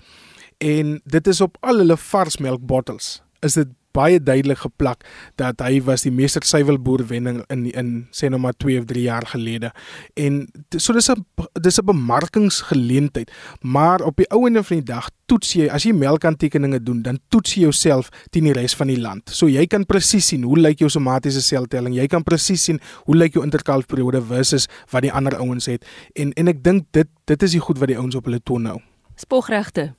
En 0.57 1.01
dit 1.03 1.27
is 1.27 1.41
op 1.41 1.57
al 1.59 1.77
hulle 1.77 1.97
varsmelk 1.97 2.65
bottles. 2.65 3.21
Is 3.39 3.53
dit 3.53 3.67
baie 3.99 4.19
duidelik 4.23 4.63
geplak 4.63 5.05
dat 5.39 5.61
hy 5.65 5.81
was 5.87 6.05
die 6.07 6.13
meester 6.15 6.45
suiwelboer 6.45 7.05
wenning 7.11 7.43
in 7.53 7.67
in 7.71 7.91
sê 8.15 8.29
nou 8.31 8.39
maar 8.41 8.57
2 8.57 8.79
of 8.81 8.87
3 8.89 9.03
jaar 9.03 9.25
gelede. 9.33 9.71
En 10.15 10.47
so 10.77 10.93
dis 10.93 11.09
'n 11.09 11.25
dis 11.61 11.79
'n 11.79 11.85
bemarkingsgeleentheid, 11.85 13.31
maar 13.61 14.01
op 14.01 14.15
die 14.17 14.29
ou 14.31 14.45
einde 14.45 14.63
van 14.63 14.77
die 14.77 14.93
dag 14.93 15.09
toets 15.25 15.53
jy 15.53 15.67
as 15.69 15.83
jy 15.83 15.93
melkaantekeninge 15.93 16.83
doen, 16.83 17.01
dan 17.01 17.19
toets 17.29 17.53
jy 17.55 17.61
jouself 17.61 18.09
teen 18.31 18.43
die 18.43 18.53
res 18.53 18.75
van 18.75 18.87
die 18.87 18.99
land. 18.99 19.29
So 19.29 19.47
jy 19.47 19.65
kan 19.67 19.85
presies 19.85 20.27
sien 20.27 20.43
hoe 20.43 20.57
lyk 20.57 20.79
jou 20.79 20.89
somatiese 20.89 21.41
seltelling, 21.41 21.95
jy 21.95 22.07
kan 22.07 22.23
presies 22.23 22.63
sien 22.63 22.79
hoe 23.05 23.15
lyk 23.15 23.33
jou 23.33 23.43
interkalfperiode 23.43 24.21
versus 24.21 24.67
wat 24.91 25.01
die 25.01 25.13
ander 25.13 25.37
ouens 25.37 25.65
het. 25.65 25.85
En 26.15 26.33
en 26.33 26.47
ek 26.47 26.63
dink 26.63 26.87
dit 26.91 27.07
dit 27.25 27.43
is 27.43 27.51
die 27.51 27.61
goed 27.61 27.79
wat 27.79 27.87
die 27.87 27.97
ouens 27.97 28.15
op 28.15 28.25
hulle 28.25 28.39
toon 28.43 28.61
nou. 28.61 28.79
Spogregte. 29.15 29.93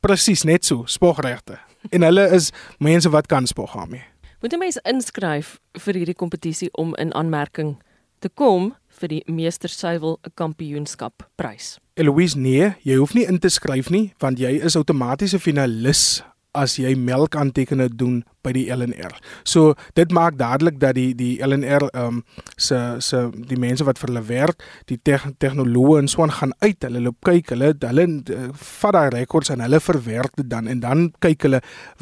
Presies 0.00 0.44
net 0.44 0.64
so, 0.64 0.84
spogregte 0.86 1.69
en 1.88 2.02
hulle 2.02 2.28
is 2.36 2.50
mense 2.78 3.10
wat 3.10 3.26
kan 3.26 3.46
spog 3.46 3.74
daarmee. 3.74 4.04
Moet 4.40 4.52
'n 4.52 4.58
mens 4.58 4.76
inskryf 4.76 5.58
vir 5.72 5.94
hierdie 5.94 6.14
kompetisie 6.14 6.68
om 6.72 6.94
in 6.96 7.14
aanmerking 7.14 7.82
te 8.18 8.28
kom 8.28 8.74
vir 9.00 9.08
die 9.08 9.22
meester 9.26 9.68
suiwel 9.68 10.18
kampioenskap 10.34 11.28
prys. 11.36 11.78
Eloise 11.94 12.38
nee, 12.38 12.74
jy 12.82 12.96
hoef 12.96 13.14
nie 13.14 13.26
in 13.28 13.38
te 13.38 13.48
skryf 13.48 13.90
nie 13.90 14.12
want 14.18 14.38
jy 14.38 14.60
is 14.64 14.76
outomaties 14.76 15.34
'n 15.34 15.38
finalis 15.38 16.22
as 16.52 16.76
jy 16.80 16.94
melkaantekenne 16.98 17.88
doen 17.94 18.22
by 18.44 18.52
die 18.56 18.66
LNR. 18.72 19.12
So 19.44 19.74
dit 19.98 20.12
maak 20.16 20.38
dadelik 20.40 20.78
dat 20.80 20.96
die 20.96 21.12
die 21.14 21.38
LNR 21.44 21.88
ehm 21.90 22.20
um, 22.20 22.22
se 22.56 22.96
se 22.98 23.28
die 23.34 23.58
mense 23.60 23.84
wat 23.84 23.98
vir 23.98 24.10
hulle 24.10 24.24
werk, 24.28 24.64
die 24.86 24.98
tegnoloë 25.04 25.98
en 26.00 26.08
so 26.08 26.22
aan 26.22 26.32
gaan 26.32 26.54
uit. 26.60 26.82
Hulle 26.82 27.04
loop 27.04 27.20
kyk, 27.24 27.52
hulle 27.54 27.74
hulle 27.80 28.06
uh, 28.08 28.48
vat 28.80 28.96
daai 28.96 29.10
rekords 29.18 29.52
en 29.52 29.60
hulle 29.60 29.80
verwerk 29.80 30.36
dit 30.36 30.48
dan 30.50 30.68
en 30.68 30.80
dan 30.80 31.10
kyk 31.20 31.48
hulle 31.48 31.60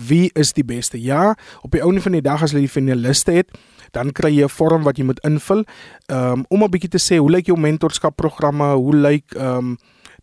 wie 0.09 0.31
is 0.35 0.53
die 0.53 0.65
beste. 0.65 1.01
Ja, 1.03 1.35
op 1.63 1.75
die 1.75 1.83
ouene 1.83 2.01
van 2.01 2.17
die 2.17 2.25
dag 2.25 2.43
as 2.43 2.55
hulle 2.55 2.67
die 2.67 2.73
finaliste 2.73 3.33
het, 3.33 3.53
dan 3.93 4.13
kry 4.13 4.31
jy 4.31 4.45
'n 4.45 4.57
vorm 4.57 4.83
wat 4.85 4.99
jy 4.99 5.05
moet 5.05 5.21
invul 5.25 5.65
um, 6.09 6.45
om 6.49 6.65
'n 6.65 6.71
bietjie 6.71 6.91
te 6.91 6.99
sê 7.03 7.19
hoe 7.19 7.31
lyk 7.31 7.47
jou 7.47 7.59
mentorskap 7.59 8.17
programme, 8.17 8.75
hoe 8.75 8.97
lyk 8.97 9.35
ehm 9.35 9.75
um, 9.75 9.79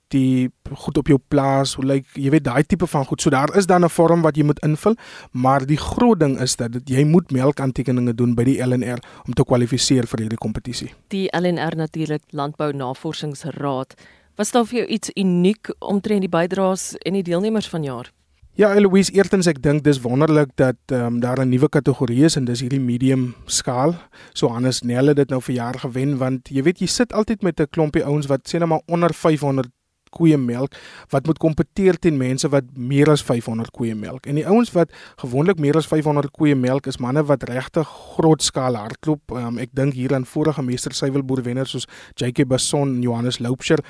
die 0.08 0.52
goed 0.74 0.98
op 0.98 1.08
jou 1.08 1.20
plaas, 1.28 1.76
hoe 1.76 1.86
lyk 1.86 2.06
jy 2.14 2.30
weet 2.30 2.44
daai 2.44 2.64
tipe 2.64 2.88
van 2.88 3.06
goed. 3.06 3.22
So 3.22 3.30
daar 3.30 3.56
is 3.58 3.66
dan 3.66 3.84
'n 3.84 3.90
vorm 3.90 4.22
wat 4.22 4.36
jy 4.38 4.44
moet 4.44 4.60
invul, 4.60 4.96
maar 5.32 5.66
die 5.66 5.78
groot 5.78 6.20
ding 6.20 6.40
is 6.40 6.56
dat 6.56 6.72
dit, 6.72 6.90
jy 6.90 7.04
moet 7.04 7.32
melkaantekeninge 7.32 8.14
doen 8.14 8.36
by 8.36 8.44
die 8.44 8.60
LNR 8.66 9.00
om 9.28 9.34
te 9.34 9.44
kwalifiseer 9.44 10.08
vir 10.08 10.20
hierdie 10.20 10.38
kompetisie. 10.38 10.94
Die 11.08 11.30
LNR 11.32 11.76
natuurlik 11.76 12.22
Landbou 12.30 12.74
Navorsingsraad. 12.74 13.94
Was 14.36 14.52
daar 14.52 14.66
vir 14.66 14.78
jou 14.80 14.88
iets 14.88 15.12
uniek 15.16 15.74
omtrent 15.80 16.22
die 16.22 16.30
bydraes 16.30 16.96
en 16.98 17.14
die 17.14 17.24
deelnemers 17.24 17.70
vanjaar? 17.70 18.12
Ja, 18.56 18.70
Eloise, 18.72 19.12
eerstens 19.12 19.50
ek 19.52 19.58
dink 19.60 19.84
dis 19.84 19.98
wonderlik 20.00 20.54
dat 20.56 20.78
ehm 20.88 21.16
um, 21.16 21.20
daar 21.20 21.42
'n 21.44 21.50
nuwe 21.50 21.68
kategorie 21.70 22.24
is 22.24 22.36
en 22.36 22.46
dis 22.46 22.60
hierdie 22.60 22.80
medium 22.80 23.36
skaal. 23.46 23.96
So 24.34 24.48
Hannes 24.48 24.82
Nelle 24.82 25.14
dit 25.14 25.30
nou 25.30 25.42
vir 25.42 25.56
jaar 25.56 25.80
gewen 25.80 26.18
want 26.18 26.48
jy 26.48 26.64
weet 26.64 26.80
jy 26.80 26.88
sit 26.88 27.14
altyd 27.14 27.42
met 27.42 27.60
'n 27.60 27.68
klompie 27.70 28.06
ouens 28.06 28.28
wat 28.28 28.48
sê 28.48 28.60
net 28.60 28.68
maar 28.68 28.82
onder 28.88 29.14
500 29.14 29.68
koeie 30.16 30.38
melk 30.40 30.76
wat 31.14 31.28
moet 31.30 31.40
kompeteer 31.42 32.00
teen 32.00 32.18
mense 32.18 32.50
wat 32.54 32.72
meer 32.74 33.12
as 33.12 33.24
500 33.26 33.72
koeie 33.76 33.96
melk. 33.96 34.26
En 34.26 34.40
die 34.40 34.48
ouens 34.48 34.72
wat 34.76 34.94
gewoonlik 35.22 35.60
meer 35.62 35.78
as 35.78 35.90
500 35.92 36.32
koeie 36.36 36.56
melk 36.56 36.88
is 36.92 37.00
manne 37.04 37.26
wat 37.28 37.46
regtig 37.50 37.88
groot 38.16 38.44
skaal 38.44 38.80
hardloop. 38.80 39.36
Um, 39.36 39.60
ek 39.62 39.76
dink 39.78 39.98
hier 39.98 40.16
aan 40.16 40.28
vorige 40.30 40.64
meester 40.66 40.96
suiwelboer 40.96 41.44
wenners 41.46 41.76
soos 41.76 41.90
JK 42.16 42.48
Basson 42.48 42.98
en 42.98 43.02
Johannes 43.06 43.40
Loupsher 43.44 43.84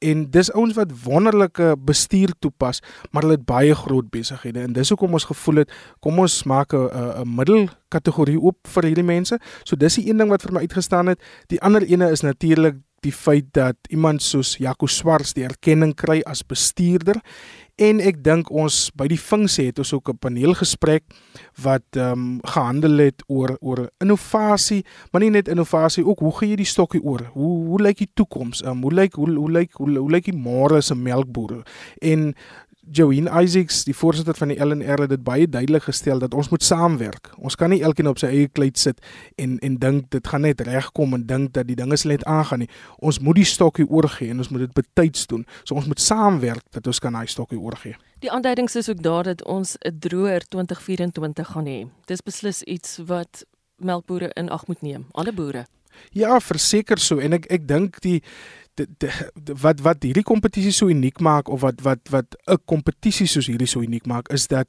en 0.00 0.26
dis 0.32 0.52
ouens 0.56 0.74
wat 0.76 0.92
wonderlike 1.04 1.74
bestuur 1.84 2.32
toepas, 2.38 2.80
maar 3.10 3.26
hulle 3.26 3.38
het 3.38 3.46
baie 3.48 3.74
groot 3.74 4.10
besighede 4.10 4.64
en 4.64 4.72
dis 4.76 4.92
hoekom 4.92 5.16
ons 5.18 5.28
gevoel 5.28 5.62
het 5.62 5.72
kom 6.00 6.18
ons 6.18 6.42
maak 6.44 6.72
'n 6.74 6.88
'n 7.22 7.34
middelkategorie 7.36 8.40
oop 8.40 8.58
vir 8.66 8.84
hierdie 8.84 9.04
mense. 9.04 9.38
So 9.64 9.76
dis 9.76 9.94
die 9.94 10.08
een 10.08 10.16
ding 10.16 10.30
wat 10.30 10.42
vir 10.42 10.52
my 10.52 10.60
uitgestaan 10.60 11.06
het. 11.06 11.20
Die 11.48 11.60
ander 11.60 11.82
ene 11.82 12.10
is 12.10 12.20
natuurlik 12.20 12.76
die 13.00 13.12
feit 13.12 13.52
dat 13.52 13.76
iemand 13.88 14.22
soos 14.22 14.56
Jaco 14.56 14.86
Swarts 14.86 15.32
die 15.32 15.44
erkenning 15.44 15.94
kry 15.94 16.20
as 16.28 16.42
bestuurder 16.46 17.20
en 17.80 18.00
ek 18.04 18.20
dink 18.24 18.50
ons 18.52 18.90
by 18.98 19.06
die 19.10 19.18
funksie 19.20 19.70
het 19.70 19.80
ons 19.80 19.92
ook 19.96 20.10
'n 20.12 20.18
paneelgesprek 20.20 21.04
wat 21.64 21.96
ehm 21.96 22.12
um, 22.12 22.40
gehandel 22.44 22.98
het 22.98 23.22
oor 23.26 23.56
oor 23.60 23.90
innovasie, 23.98 24.84
maar 25.10 25.22
nie 25.22 25.30
net 25.30 25.48
innovasie 25.48 26.04
ook 26.04 26.18
hoe 26.18 26.36
gee 26.38 26.48
jy 26.50 26.56
die 26.56 26.72
stokkie 26.74 27.02
oor? 27.02 27.30
Hoe 27.32 27.66
hoe 27.66 27.80
lyk 27.82 27.98
die 27.98 28.10
toekoms? 28.14 28.62
Ehm 28.62 28.70
um, 28.70 28.82
hoe 28.82 28.92
lyk 28.92 29.14
hoe 29.14 29.30
hoe 29.34 29.50
lyk 29.50 29.72
hoe, 29.72 29.98
hoe 29.98 30.10
lyk 30.10 30.24
die 30.24 30.36
môre 30.36 30.80
se 30.80 30.94
melkbore? 30.94 31.62
En 32.00 32.34
Joeen 32.92 33.28
Isaacs, 33.42 33.84
die 33.86 33.94
voorsitter 33.94 34.34
van 34.34 34.50
die 34.50 34.64
LNR 34.64 35.04
het 35.04 35.12
dit 35.12 35.22
baie 35.22 35.46
duidelik 35.48 35.84
gestel 35.86 36.18
dat 36.18 36.34
ons 36.34 36.48
moet 36.50 36.62
saamwerk. 36.62 37.30
Ons 37.38 37.54
kan 37.54 37.70
nie 37.70 37.82
elkeen 37.86 38.08
op 38.10 38.18
sy 38.18 38.26
eie 38.26 38.48
kleit 38.50 38.78
sit 38.82 38.98
en 39.38 39.58
en 39.62 39.76
dink 39.78 40.08
dit 40.10 40.26
gaan 40.26 40.42
net 40.42 40.60
regkom 40.66 41.14
en 41.14 41.26
dink 41.26 41.52
dat 41.54 41.68
die 41.68 41.76
dinge 41.78 41.96
sal 42.00 42.10
net 42.10 42.24
aangaan 42.26 42.64
nie. 42.64 42.68
Ons 42.98 43.20
moet 43.22 43.38
die 43.38 43.46
stokkie 43.46 43.86
oorgee 43.86 44.34
en 44.34 44.42
ons 44.42 44.50
moet 44.50 44.66
dit 44.66 44.74
betyds 44.74 45.28
doen. 45.30 45.46
So 45.62 45.78
ons 45.78 45.86
moet 45.86 46.02
saamwerk 46.02 46.66
dat 46.74 46.86
ons 46.90 46.98
kan 46.98 47.14
daai 47.14 47.30
stokkie 47.30 47.60
oorgee. 47.60 47.94
Die 48.26 48.32
aanduidings 48.32 48.74
is 48.76 48.90
ook 48.90 49.02
daar 49.06 49.24
dat 49.24 49.44
ons 49.44 49.76
'n 49.78 49.98
droër 49.98 50.48
2024 50.48 51.46
gaan 51.46 51.66
hê. 51.66 51.86
Dis 52.06 52.22
beslis 52.22 52.62
iets 52.62 52.98
wat 53.06 53.44
melkbore 53.76 54.30
in 54.34 54.48
ag 54.48 54.66
moet 54.66 54.82
neem, 54.82 55.06
alle 55.12 55.32
boere. 55.32 55.66
Ja, 56.10 56.40
verseker 56.40 56.98
so 56.98 57.18
en 57.18 57.32
ek 57.32 57.46
ek 57.52 57.68
dink 57.68 58.00
die 58.00 58.22
wat 59.62 59.80
wat 59.80 60.02
hierdie 60.02 60.26
kompetisie 60.26 60.72
so 60.72 60.88
uniek 60.88 61.20
maak 61.20 61.48
of 61.48 61.60
wat 61.60 61.80
wat 61.82 62.00
wat 62.10 62.36
'n 62.46 62.58
kompetisie 62.64 63.26
soos 63.26 63.46
hierdie 63.46 63.68
so 63.68 63.80
uniek 63.80 64.06
maak 64.06 64.28
is 64.32 64.46
dat 64.46 64.68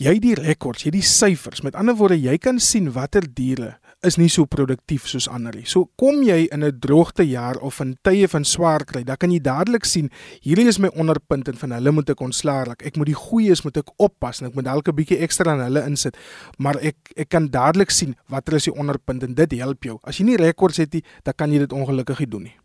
jy 0.00 0.16
die 0.22 0.34
rekords, 0.38 0.86
jy 0.86 0.94
die 0.94 1.04
syfers. 1.04 1.62
Met 1.62 1.76
ander 1.78 1.96
woorde, 1.98 2.16
jy 2.16 2.38
kan 2.38 2.58
sien 2.58 2.92
watter 2.92 3.26
diere 3.26 3.76
is 4.06 4.16
nie 4.16 4.30
so 4.32 4.46
produktief 4.48 5.04
soos 5.10 5.26
ander 5.28 5.52
nie. 5.52 5.66
So 5.68 5.90
kom 6.00 6.22
jy 6.24 6.48
in 6.52 6.64
'n 6.64 6.80
droogte 6.80 7.22
jaar 7.22 7.60
of 7.60 7.80
in 7.80 7.98
tye 8.02 8.26
van 8.28 8.44
swaar 8.44 8.84
kry, 8.84 9.04
dan 9.04 9.16
kan 9.16 9.30
jy 9.30 9.40
dadelik 9.40 9.84
sien 9.84 10.08
hierdie 10.40 10.68
is 10.68 10.78
my 10.78 10.88
onderpunt 10.88 11.48
en 11.48 11.56
van 11.56 11.72
hulle 11.72 11.92
moet 11.92 12.08
ek 12.08 12.20
ontslaarlik. 12.20 12.82
Ek 12.86 12.96
moet 12.96 13.06
die 13.06 13.14
goeies 13.14 13.62
moet 13.62 13.76
ek 13.76 13.90
oppas 13.98 14.40
en 14.40 14.46
ek 14.46 14.54
moet 14.54 14.64
dalk 14.64 14.88
'n 14.88 14.94
bietjie 14.96 15.20
ekstra 15.20 15.52
aan 15.52 15.60
hulle 15.60 15.84
insit. 15.84 16.16
Maar 16.58 16.76
ek 16.80 16.96
ek 17.16 17.28
kan 17.28 17.48
dadelik 17.48 17.90
sien 17.90 18.16
watter 18.28 18.54
is 18.54 18.64
die 18.64 18.74
onderpunt 18.74 19.22
en 19.22 19.34
dit 19.34 19.52
help 19.52 19.84
jou. 19.84 19.98
As 20.02 20.16
jy 20.16 20.24
nie 20.24 20.36
rekords 20.36 20.78
het 20.78 20.92
nie, 20.94 21.02
dan 21.24 21.34
kan 21.36 21.52
jy 21.52 21.58
dit 21.58 21.72
ongelukkig 21.72 22.18
nie 22.20 22.28
doen 22.28 22.42
nie. 22.42 22.56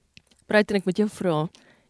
Breit 0.45 0.69
en 0.69 0.77
ek 0.77 0.85
met 0.85 0.99
jou 1.01 1.07
vra, 1.09 1.35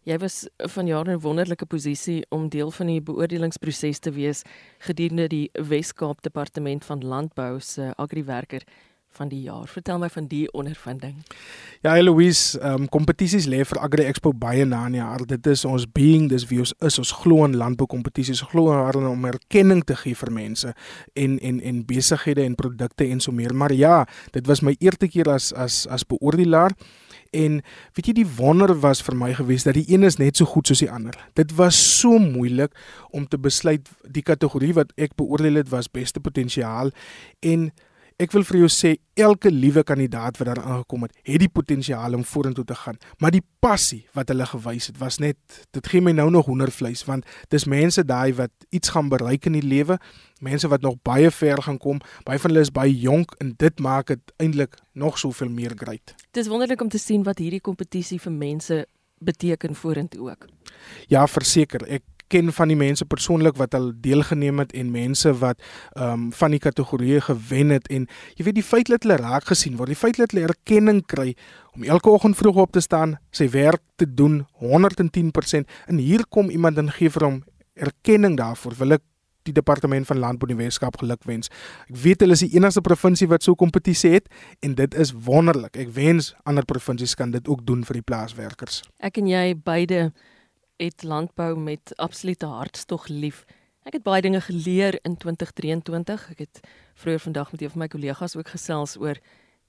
jy 0.08 0.16
was 0.22 0.46
vanjaar 0.72 1.10
in 1.10 1.18
'n 1.18 1.20
wonderlike 1.20 1.66
posisie 1.66 2.24
om 2.30 2.48
deel 2.48 2.70
van 2.70 2.86
die 2.86 3.00
beoordelingsproses 3.00 3.98
te 3.98 4.10
wees 4.10 4.44
gedurende 4.78 5.28
die 5.28 5.50
Wes-Kaap 5.52 6.22
Departement 6.22 6.84
van 6.84 7.04
Landbou 7.04 7.60
se 7.60 7.92
agriwerker 7.96 8.62
van 9.16 9.28
die 9.28 9.42
jaar. 9.42 9.68
Vertel 9.68 9.98
my 9.98 10.08
van 10.08 10.26
die 10.26 10.52
ondervinding. 10.52 11.14
Ja, 11.80 11.96
Eloise, 11.96 12.58
ehm 12.60 12.82
um, 12.82 12.88
kompetisies 12.88 13.46
lê 13.46 13.62
vir 13.64 13.78
Agri 13.78 14.04
Expo 14.04 14.32
baie 14.32 14.64
na 14.64 14.86
in 14.86 14.92
die 14.92 15.00
hart. 15.00 15.28
Dit 15.28 15.46
is 15.46 15.64
ons 15.64 15.86
being, 15.92 16.28
dis 16.28 16.46
wie 16.50 16.58
ons 16.58 16.74
is. 16.80 16.98
Ons 16.98 17.12
glo 17.12 17.44
in 17.44 17.56
landboukompetisies, 17.56 18.40
glo 18.40 18.72
in 18.72 19.06
om 19.06 19.24
erkenning 19.24 19.84
te 19.84 19.96
gee 19.96 20.14
vir 20.14 20.32
mense 20.32 20.74
en 21.14 21.38
en 21.38 21.60
en 21.60 21.84
besighede 21.86 22.44
en 22.44 22.54
produkte 22.54 23.04
en 23.04 23.20
so 23.20 23.32
meer. 23.32 23.54
Maar 23.54 23.72
ja, 23.72 24.06
dit 24.32 24.46
was 24.46 24.60
my 24.60 24.76
eerste 24.78 25.08
keer 25.08 25.30
as 25.30 25.52
as 25.52 25.86
as 25.86 26.04
beoordelaar 26.04 26.72
en 27.30 27.60
weet 27.96 28.10
jy 28.10 28.14
die 28.20 28.28
wonder 28.38 28.74
was 28.80 29.02
vir 29.02 29.16
my 29.16 29.32
gewees 29.34 29.66
dat 29.66 29.74
die 29.78 29.86
een 29.88 30.06
is 30.06 30.18
net 30.20 30.36
so 30.36 30.44
goed 30.44 30.66
soos 30.66 30.82
die 30.84 30.90
ander. 30.90 31.16
Dit 31.34 31.54
was 31.58 31.78
so 31.98 32.18
moeilik 32.18 32.74
om 33.10 33.26
te 33.28 33.38
besluit 33.38 33.88
die 34.02 34.22
kategorie 34.22 34.74
wat 34.76 34.92
ek 34.96 35.16
beoordeel 35.16 35.62
het 35.62 35.70
was 35.72 35.90
beste 35.90 36.20
potensiaal 36.20 36.92
en 37.40 37.70
Ek 38.16 38.32
wil 38.32 38.46
vir 38.48 38.56
jou 38.62 38.68
sê 38.72 38.90
elke 39.20 39.50
liewe 39.52 39.82
kandidaat 39.84 40.38
wat 40.40 40.48
daar 40.48 40.62
aangekom 40.62 41.02
het, 41.04 41.18
het 41.28 41.42
die 41.42 41.50
potensiaal 41.52 42.14
om 42.16 42.22
vorentoe 42.24 42.64
te 42.64 42.72
gaan, 42.80 42.96
maar 43.20 43.34
die 43.34 43.42
passie 43.60 44.06
wat 44.16 44.32
hulle 44.32 44.46
gewys 44.48 44.86
het, 44.88 44.96
was 44.96 45.18
net 45.20 45.36
dit 45.76 45.90
gee 45.92 46.00
my 46.00 46.14
nou 46.16 46.30
nog 46.32 46.48
hoendervleis 46.48 47.04
want 47.04 47.28
dis 47.52 47.68
mense 47.68 48.00
daai 48.08 48.32
wat 48.38 48.54
iets 48.72 48.94
gaan 48.94 49.12
bereik 49.12 49.50
in 49.50 49.58
die 49.58 49.66
lewe, 49.66 49.98
mense 50.40 50.72
wat 50.72 50.80
nog 50.80 50.96
baie 51.04 51.28
ver 51.28 51.60
gaan 51.68 51.76
kom, 51.76 52.00
baie 52.24 52.40
van 52.40 52.54
hulle 52.54 52.64
is 52.64 52.72
baie 52.72 52.96
jonk 53.04 53.36
en 53.36 53.52
dit 53.60 53.84
maak 53.84 54.08
dit 54.14 54.34
eintlik 54.40 54.80
nog 54.96 55.20
soveel 55.20 55.52
meer 55.52 55.76
great. 55.76 56.16
Dis 56.32 56.48
wonderlik 56.48 56.80
om 56.80 56.88
te 56.88 57.02
sien 57.02 57.28
wat 57.28 57.44
hierdie 57.44 57.60
kompetisie 57.60 58.16
vir 58.16 58.32
mense 58.32 58.86
beteken 59.20 59.76
vorentoe 59.76 60.30
ook. 60.30 60.48
Ja, 61.12 61.28
verseker, 61.28 61.84
ek 61.84 62.15
ken 62.28 62.52
van 62.52 62.68
die 62.68 62.76
mense 62.76 63.04
persoonlik 63.04 63.56
wat 63.56 63.74
al 63.74 63.92
deelgeneem 64.00 64.58
het 64.58 64.72
en 64.72 64.90
mense 64.90 65.32
wat 65.42 65.60
ehm 65.94 66.12
um, 66.12 66.32
van 66.32 66.50
die 66.50 66.60
kategorieë 66.60 67.20
gewen 67.28 67.74
het 67.74 67.88
en 67.88 68.06
jy 68.36 68.44
weet 68.44 68.58
die 68.58 68.66
feit 68.66 68.90
dat 68.92 69.02
hulle 69.02 69.16
raak 69.16 69.46
gesien 69.46 69.76
word, 69.76 69.88
die 69.88 69.98
feit 69.98 70.16
dat 70.16 70.30
hulle 70.30 70.48
erkenning 70.48 71.02
kry 71.06 71.34
om 71.74 71.84
elke 71.84 72.10
oggend 72.10 72.36
vroeg 72.36 72.56
op 72.56 72.72
te 72.72 72.80
staan, 72.80 73.18
sy 73.30 73.48
werk 73.50 73.82
te 73.96 74.06
doen 74.14 74.46
110% 74.60 75.76
en 75.86 75.98
hier 75.98 76.26
kom 76.28 76.50
iemand 76.50 76.78
en 76.78 76.90
gee 76.90 77.10
vir 77.10 77.24
hom 77.24 77.42
erkenning 77.74 78.36
daarvoor. 78.36 78.74
Wil 78.78 78.96
ek 78.96 79.04
die 79.46 79.54
departement 79.54 80.06
van 80.06 80.18
landbou 80.18 80.48
in 80.50 80.56
die 80.56 80.64
Weskaap 80.64 80.98
gelukwens. 81.00 81.50
Ek 81.86 81.98
weet 82.04 82.24
hulle 82.24 82.36
is 82.36 82.44
die 82.44 82.52
enigste 82.58 82.82
provinsie 82.84 83.28
wat 83.30 83.46
so 83.46 83.52
'n 83.52 83.62
kompetisie 83.62 84.12
het 84.18 84.28
en 84.60 84.74
dit 84.74 84.94
is 84.94 85.12
wonderlik. 85.12 85.76
Ek 85.76 85.90
wens 85.94 86.34
ander 86.44 86.64
provinsies 86.64 87.14
kan 87.14 87.30
dit 87.30 87.48
ook 87.48 87.66
doen 87.66 87.84
vir 87.84 87.94
die 87.94 88.02
plaaswerkers. 88.02 88.82
Ek 89.00 89.18
en 89.18 89.26
jy 89.26 89.54
beide 89.54 90.12
het 90.76 91.02
landbou 91.02 91.56
met 91.58 91.92
absolute 91.96 92.46
hartstog 92.46 93.08
lief. 93.08 93.44
Ek 93.86 93.92
het 93.96 94.02
baie 94.02 94.22
dinge 94.22 94.40
geleer 94.40 94.98
in 95.02 95.16
2023. 95.16 96.30
Ek 96.34 96.38
het 96.38 96.60
vroeër 96.94 97.20
vandag 97.20 97.52
met 97.52 97.62
een 97.62 97.70
van 97.70 97.84
my 97.84 97.88
kollegas 97.88 98.36
ook 98.36 98.48
gesels 98.48 98.96
oor 98.98 99.20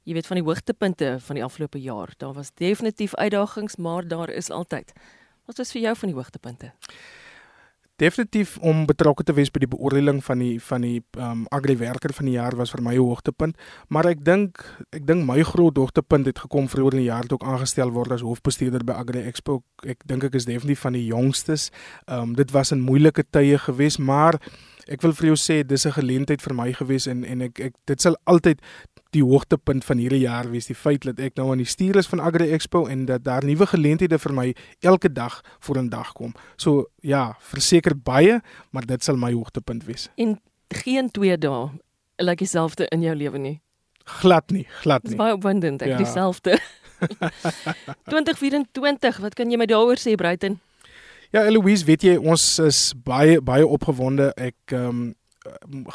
jy 0.07 0.15
weet 0.15 0.27
van 0.27 0.39
die 0.39 0.45
hoogtepunte 0.47 1.17
van 1.19 1.35
die 1.35 1.43
afgelope 1.43 1.79
jaar. 1.81 2.13
Daar 2.17 2.33
was 2.33 2.53
definitief 2.55 3.15
uitdagings, 3.15 3.75
maar 3.75 4.07
daar 4.07 4.29
is 4.29 4.49
altyd. 4.49 4.93
Wat 5.45 5.57
was 5.57 5.71
vir 5.71 5.81
jou 5.81 5.95
van 5.95 6.11
die 6.11 6.17
hoogtepunte? 6.17 6.71
Definitief 7.97 8.57
om 8.61 8.85
betrokke 8.85 9.23
te 9.25 9.33
wees 9.33 9.51
by 9.53 9.63
die 9.63 9.69
beoordeling 9.71 10.21
van 10.25 10.41
die 10.43 10.57
van 10.61 10.85
die 10.85 10.99
um, 11.17 11.45
agriwerker 11.53 12.13
van 12.13 12.29
die 12.29 12.35
jaar 12.37 12.55
was 12.55 12.71
vir 12.71 12.83
my 12.85 12.93
'n 12.93 13.01
hoogtepunt, 13.01 13.57
maar 13.89 14.05
ek 14.05 14.23
dink 14.25 14.63
ek 14.91 15.05
dink 15.07 15.25
my 15.25 15.41
groot 15.43 15.77
hoogtepunt 15.77 16.25
het 16.25 16.39
gekom 16.39 16.69
vroeër 16.69 16.93
in 16.93 17.03
die 17.03 17.11
jaar 17.11 17.25
toe 17.25 17.37
ek 17.41 17.47
aangestel 17.47 17.91
word 17.91 18.11
as 18.11 18.21
hoofbestuurder 18.21 18.83
by 18.83 18.93
Agri 18.93 19.21
Expo. 19.21 19.63
Ek 19.83 20.05
dink 20.05 20.23
ek 20.23 20.35
is 20.35 20.45
definitief 20.45 20.79
van 20.79 20.93
die 20.93 21.05
jongstes. 21.05 21.71
Ehm 22.07 22.19
um, 22.19 22.35
dit 22.35 22.51
was 22.51 22.71
'n 22.71 22.79
moeilike 22.79 23.23
tye 23.31 23.57
gewees, 23.57 23.97
maar 23.97 24.39
ek 24.89 25.01
wil 25.01 25.13
vir 25.13 25.31
jou 25.31 25.37
sê 25.39 25.63
dis 25.67 25.85
'n 25.85 25.91
geleentheid 25.91 26.41
vir 26.41 26.53
my 26.55 26.71
gewees 26.73 27.07
en 27.07 27.23
en 27.23 27.41
ek 27.41 27.59
ek 27.59 27.73
dit 27.85 28.01
sal 28.01 28.15
altyd 28.25 28.61
die 29.15 29.23
hoogtepunt 29.23 29.85
van 29.85 29.97
hierdie 29.97 30.25
jaar 30.25 30.49
wees 30.51 30.67
die 30.67 30.75
feit 30.75 31.05
dat 31.07 31.19
ek 31.19 31.37
nou 31.37 31.51
aan 31.51 31.63
die 31.63 31.69
stuur 31.69 31.97
is 31.97 32.07
van 32.07 32.19
Agri 32.19 32.51
Expo 32.51 32.85
en 32.87 33.05
dat 33.05 33.23
daar 33.23 33.45
nuwe 33.45 33.65
geleenthede 33.65 34.19
vir 34.19 34.33
my 34.33 34.55
elke 34.81 35.09
dag 35.09 35.41
voor 35.59 35.77
'n 35.77 35.89
dag 35.89 36.13
kom. 36.13 36.33
So 36.57 36.87
ja, 37.01 37.35
verseker 37.39 37.95
baie, 37.95 38.41
maar 38.71 38.85
dit 38.85 39.03
sal 39.03 39.15
my 39.15 39.31
hoogtepunt 39.33 39.85
wees. 39.85 40.09
En 40.15 40.39
geen 40.69 41.11
twee 41.11 41.37
dae 41.37 41.69
lyk 42.17 42.37
dieselfde 42.37 42.87
in 42.91 43.01
jou 43.01 43.15
lewe 43.15 43.37
nie. 43.37 43.61
Glad 44.03 44.51
nie, 44.51 44.67
glad 44.81 45.03
nie. 45.03 45.09
Dis 45.09 45.17
baie 45.17 45.33
opwindend, 45.33 45.81
ek 45.81 45.87
ja. 45.87 45.97
dieselfde. 45.97 46.59
2024, 48.09 49.17
wat 49.17 49.33
kan 49.33 49.51
jy 49.51 49.57
my 49.57 49.65
daaroor 49.65 49.99
sê, 50.01 50.15
Bruiten? 50.15 50.59
Ja, 51.35 51.43
Eloise, 51.43 51.83
weet 51.83 52.05
jy, 52.07 52.13
ons 52.23 52.43
is 52.63 52.93
baie 53.03 53.41
baie 53.43 53.67
opgewonde. 53.67 54.31
Ek 54.39 54.75
ehm 54.75 54.87
um, 54.87 55.15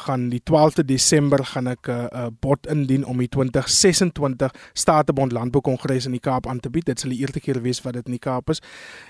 gaan 0.01 0.31
die 0.31 0.41
12de 0.49 0.81
Desember 0.85 1.43
gaan 1.45 1.67
ek 1.69 1.87
'n 1.87 1.91
uh, 1.91 2.07
uh, 2.13 2.27
bod 2.41 2.65
indien 2.67 3.05
om 3.05 3.17
die 3.17 3.29
2026 3.29 4.53
Statebond 4.73 5.31
Landboukongres 5.31 6.05
in 6.05 6.11
die 6.11 6.19
Kaap 6.19 6.47
aan 6.47 6.59
te 6.59 6.69
bied. 6.69 6.85
Dit 6.85 6.99
sal 6.99 7.09
die 7.09 7.19
eerste 7.19 7.39
keer 7.39 7.61
wees 7.61 7.81
wat 7.81 7.93
dit 7.93 8.05
in 8.05 8.17
die 8.17 8.19
Kaap 8.19 8.49
is. 8.49 8.61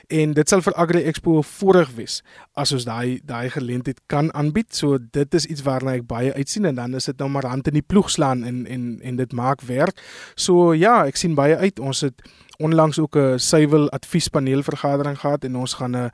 En 0.08 0.34
dit 0.34 0.50
sal 0.50 0.62
vir 0.62 0.76
Agri 0.76 1.04
Expo 1.04 1.42
voorreg 1.42 1.96
wees 1.96 2.22
as 2.54 2.72
ons 2.72 2.84
daai 2.84 3.20
daai 3.24 3.50
geleentheid 3.50 4.02
kan 4.08 4.34
aanbied. 4.34 4.76
So 4.76 4.98
dit 4.98 5.34
is 5.34 5.46
iets 5.46 5.64
waarna 5.64 5.96
ek 5.96 6.08
baie 6.08 6.34
uitsien 6.34 6.66
en 6.66 6.76
dan 6.76 6.96
is 6.96 7.06
dit 7.06 7.18
nou 7.20 7.30
maar 7.30 7.48
hand 7.48 7.68
in 7.68 7.74
die 7.74 7.88
ploeg 7.88 8.10
slaan 8.10 8.44
en 8.44 8.66
en 8.68 9.00
en 9.02 9.16
dit 9.16 9.32
maak 9.32 9.62
werk. 9.62 10.00
So 10.36 10.74
ja, 10.74 11.06
ek 11.06 11.16
sien 11.16 11.36
baie 11.36 11.56
uit. 11.56 11.80
Ons 11.80 12.02
het 12.02 12.22
onlangs 12.58 13.00
ook 13.00 13.16
'n 13.16 13.38
suiwel 13.38 13.90
adviespaneel 13.90 14.64
vergadering 14.64 15.20
gehad 15.20 15.44
en 15.44 15.56
ons 15.56 15.74
gaan 15.74 15.96
'n 15.96 16.12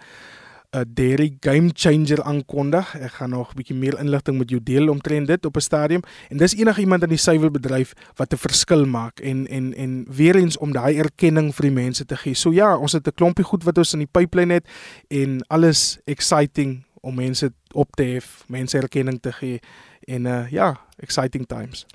'n 0.71 0.85
dairy 0.93 1.33
game 1.39 1.71
changer 1.73 2.21
aankondig. 2.23 2.95
Ek 2.99 3.11
gaan 3.11 3.29
nog 3.29 3.51
'n 3.51 3.55
bietjie 3.55 3.75
meer 3.75 3.99
inligting 3.99 4.37
met 4.37 4.49
jou 4.49 4.61
deel 4.63 4.89
omtrent 4.89 5.27
dit 5.27 5.45
op 5.45 5.55
'n 5.55 5.59
stadium. 5.59 6.01
En 6.29 6.37
dis 6.37 6.55
enige 6.55 6.79
iemand 6.79 7.03
in 7.03 7.09
die 7.09 7.17
suiwelbedryf 7.17 7.93
wat 8.15 8.33
'n 8.33 8.37
verskil 8.37 8.85
maak 8.85 9.19
en 9.19 9.47
en 9.47 9.73
en 9.75 10.05
weer 10.09 10.35
eens 10.35 10.57
om 10.57 10.71
daai 10.71 10.97
erkenning 10.97 11.55
vir 11.55 11.65
die 11.65 11.73
mense 11.83 12.05
te 12.05 12.15
gee. 12.15 12.33
So 12.33 12.51
ja, 12.51 12.77
ons 12.77 12.91
het 12.91 13.07
'n 13.07 13.13
klompie 13.15 13.45
goed 13.45 13.63
wat 13.63 13.77
ons 13.77 13.93
in 13.93 13.99
die 13.99 14.11
pipeline 14.11 14.53
het 14.53 14.67
en 15.07 15.43
alles 15.47 15.99
exciting 16.05 16.83
om 17.01 17.15
mense 17.15 17.53
op 17.73 17.95
te 17.95 18.03
hef, 18.03 18.43
mense 18.47 18.77
erkenning 18.77 19.21
te 19.21 19.31
gee 19.31 19.59
en 19.99 20.25
uh 20.25 20.51
ja, 20.51 20.79
exciting 20.97 21.47
times. 21.47 21.85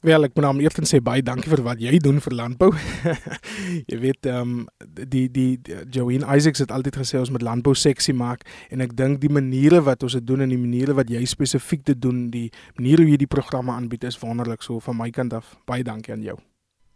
Wel, 0.00 0.22
ek 0.28 0.36
moet 0.36 0.44
nou 0.44 0.60
eers 0.62 0.76
sê 0.86 1.00
baie 1.02 1.22
dankie 1.26 1.50
vir 1.50 1.60
wat 1.66 1.80
jy 1.82 1.98
doen 1.98 2.20
vir 2.22 2.34
landbou. 2.38 2.68
jy 3.90 3.96
weet, 3.98 4.26
ehm 4.30 4.52
um, 4.52 4.66
die 4.86 5.24
die, 5.26 5.58
die 5.58 5.78
Joanne 5.90 6.26
Isaacs 6.36 6.62
het 6.62 6.70
altyd 6.70 7.00
gesê 7.00 7.18
ons 7.18 7.32
moet 7.34 7.42
landbou 7.42 7.72
seksie 7.74 8.14
maak 8.14 8.44
en 8.70 8.84
ek 8.84 8.94
dink 8.94 9.18
die 9.18 9.30
maniere 9.32 9.80
wat 9.82 10.04
ons 10.06 10.14
dit 10.14 10.26
doen 10.26 10.44
en 10.44 10.52
die 10.54 10.60
maniere 10.60 10.94
wat 10.94 11.10
jy 11.10 11.24
spesifiek 11.26 11.82
dit 11.88 11.98
doen, 11.98 12.28
die 12.30 12.46
manier 12.78 13.02
hoe 13.02 13.08
jy 13.10 13.18
die 13.18 13.26
programme 13.26 13.74
aanbied 13.74 14.06
is 14.06 14.20
wonderlik. 14.22 14.62
So 14.62 14.78
van 14.78 15.00
my 15.00 15.10
kant 15.10 15.34
af 15.34 15.56
baie 15.66 15.82
dankie 15.82 16.14
aan 16.14 16.22
jou. 16.22 16.36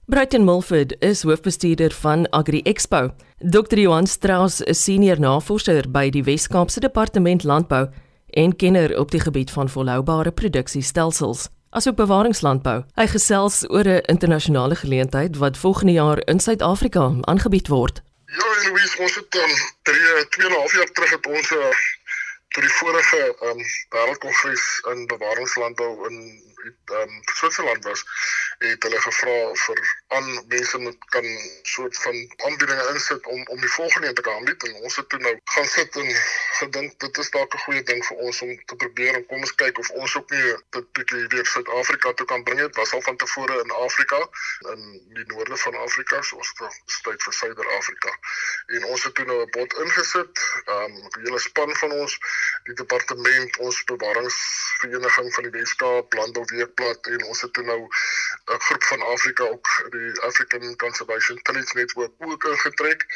Brighton 0.06 0.44
Mulford 0.46 0.94
is 1.02 1.24
hoofbestuurder 1.26 1.90
van 2.04 2.28
Agri 2.30 2.60
Expo. 2.62 3.08
Dr. 3.42 3.80
Johan 3.82 4.06
Strauss 4.06 4.60
is 4.60 4.78
senior 4.78 5.18
navorser 5.18 5.90
by 5.90 6.06
die 6.10 6.22
Wes-Kaapse 6.22 6.82
Departement 6.86 7.42
Landbou 7.42 7.88
en 8.30 8.54
kenner 8.54 8.94
op 9.00 9.10
die 9.10 9.22
gebied 9.22 9.50
van 9.50 9.70
volhoubare 9.70 10.30
produksiestelsels 10.30 11.48
asook 11.72 11.96
bewaringslandbou. 11.96 12.82
Hy 13.00 13.06
gesels 13.08 13.62
oor 13.68 13.88
'n 13.88 14.04
internasionale 14.14 14.76
geleentheid 14.76 15.36
wat 15.36 15.56
volgende 15.56 15.92
jaar 15.92 16.18
in 16.24 16.40
Suid-Afrika 16.40 17.04
aangebied 17.20 17.68
word. 17.68 18.02
Ja, 18.26 18.48
Louise, 18.68 18.98
ons 19.02 19.14
het 19.14 19.34
um, 19.34 19.54
3 19.82 19.96
2,5 20.36 20.76
jaar 20.76 20.90
terug 20.92 21.10
het 21.10 21.26
ons 21.26 21.50
uh, 21.50 21.58
tot 22.48 22.62
die 22.62 22.74
vorige 22.80 23.20
um, 23.48 23.60
wêreldkongres 23.88 24.64
in 24.92 25.06
bewaringslandbou 25.06 26.08
in 26.08 26.16
um, 26.64 27.20
Switserland 27.34 27.84
was 27.84 28.04
het 28.58 28.82
hulle 28.82 29.00
gevra 29.00 29.36
vir 29.64 29.80
aan 30.08 30.28
mense 30.48 30.78
moet 30.78 31.04
kan 31.14 31.26
soort 31.62 31.96
van 32.04 32.16
aanbiedinge 32.46 32.88
insit 32.92 33.26
om 33.26 33.46
om 33.46 33.60
die 33.60 33.72
volgende 33.76 34.08
een 34.08 34.14
te 34.14 34.22
kan 34.22 34.34
aanbied. 34.34 34.62
En 34.62 34.74
ons 34.74 34.96
het 34.96 35.08
toe 35.08 35.18
nou 35.18 35.34
gaan 35.44 35.66
sit 35.66 35.96
en 35.96 36.14
gedink 36.60 36.98
dit 37.00 37.18
is 37.18 37.30
dalk 37.30 37.54
'n 37.54 37.64
goeie 37.64 37.82
ding 37.82 38.04
vir 38.06 38.16
ons 38.16 38.42
om 38.42 38.64
te 38.64 38.76
probeer 38.76 39.14
en 39.14 39.26
kom 39.26 39.40
ons 39.40 39.54
kyk 39.54 39.78
of 39.78 39.90
ons 39.90 40.16
ook 40.16 40.30
nie 40.30 40.56
dit 40.70 40.92
bietjie 40.92 41.26
weer 41.26 41.46
Suid-Afrika 41.46 42.12
toe 42.12 42.26
kan 42.26 42.42
bring 42.42 42.60
het 42.60 42.76
was 42.76 42.92
al 42.92 43.02
van 43.02 43.16
tevore 43.16 43.60
in 43.64 43.70
Afrika 43.70 44.20
in 44.74 44.82
die 45.18 45.26
noorde 45.26 45.56
van 45.56 45.74
Afrika 45.74 46.22
so 46.22 46.36
ons 46.36 46.52
het 46.58 47.00
tyd 47.02 47.22
vir 47.22 47.32
Suider-Afrika. 47.32 48.10
En 48.66 48.84
ons 48.84 49.02
het 49.02 49.14
toe 49.14 49.24
nou 49.24 49.40
'n 49.42 49.50
bod 49.50 49.72
ingesit. 49.72 50.44
Um 50.66 50.92
'n 50.92 51.20
hele 51.24 51.38
span 51.38 51.76
van 51.76 51.92
ons 51.92 52.18
die 52.64 52.74
departement 52.74 53.58
ons 53.58 53.84
bewaringsvereniging 53.84 55.34
van 55.34 55.42
die 55.42 55.54
Weskaap 55.58 56.12
landbou 56.12 56.44
weekblad 56.54 57.10
en 57.14 57.24
ons 57.24 57.40
het 57.46 57.56
nou 57.56 57.80
'n 57.82 58.60
groep 58.66 58.84
van 58.84 59.02
Afrika 59.14 59.44
ook 59.44 59.68
die 59.90 60.20
African 60.20 60.76
Conservation 60.76 61.42
Trade 61.42 61.72
Network 61.72 62.12
ook 62.18 62.44
ingetrek 62.44 63.06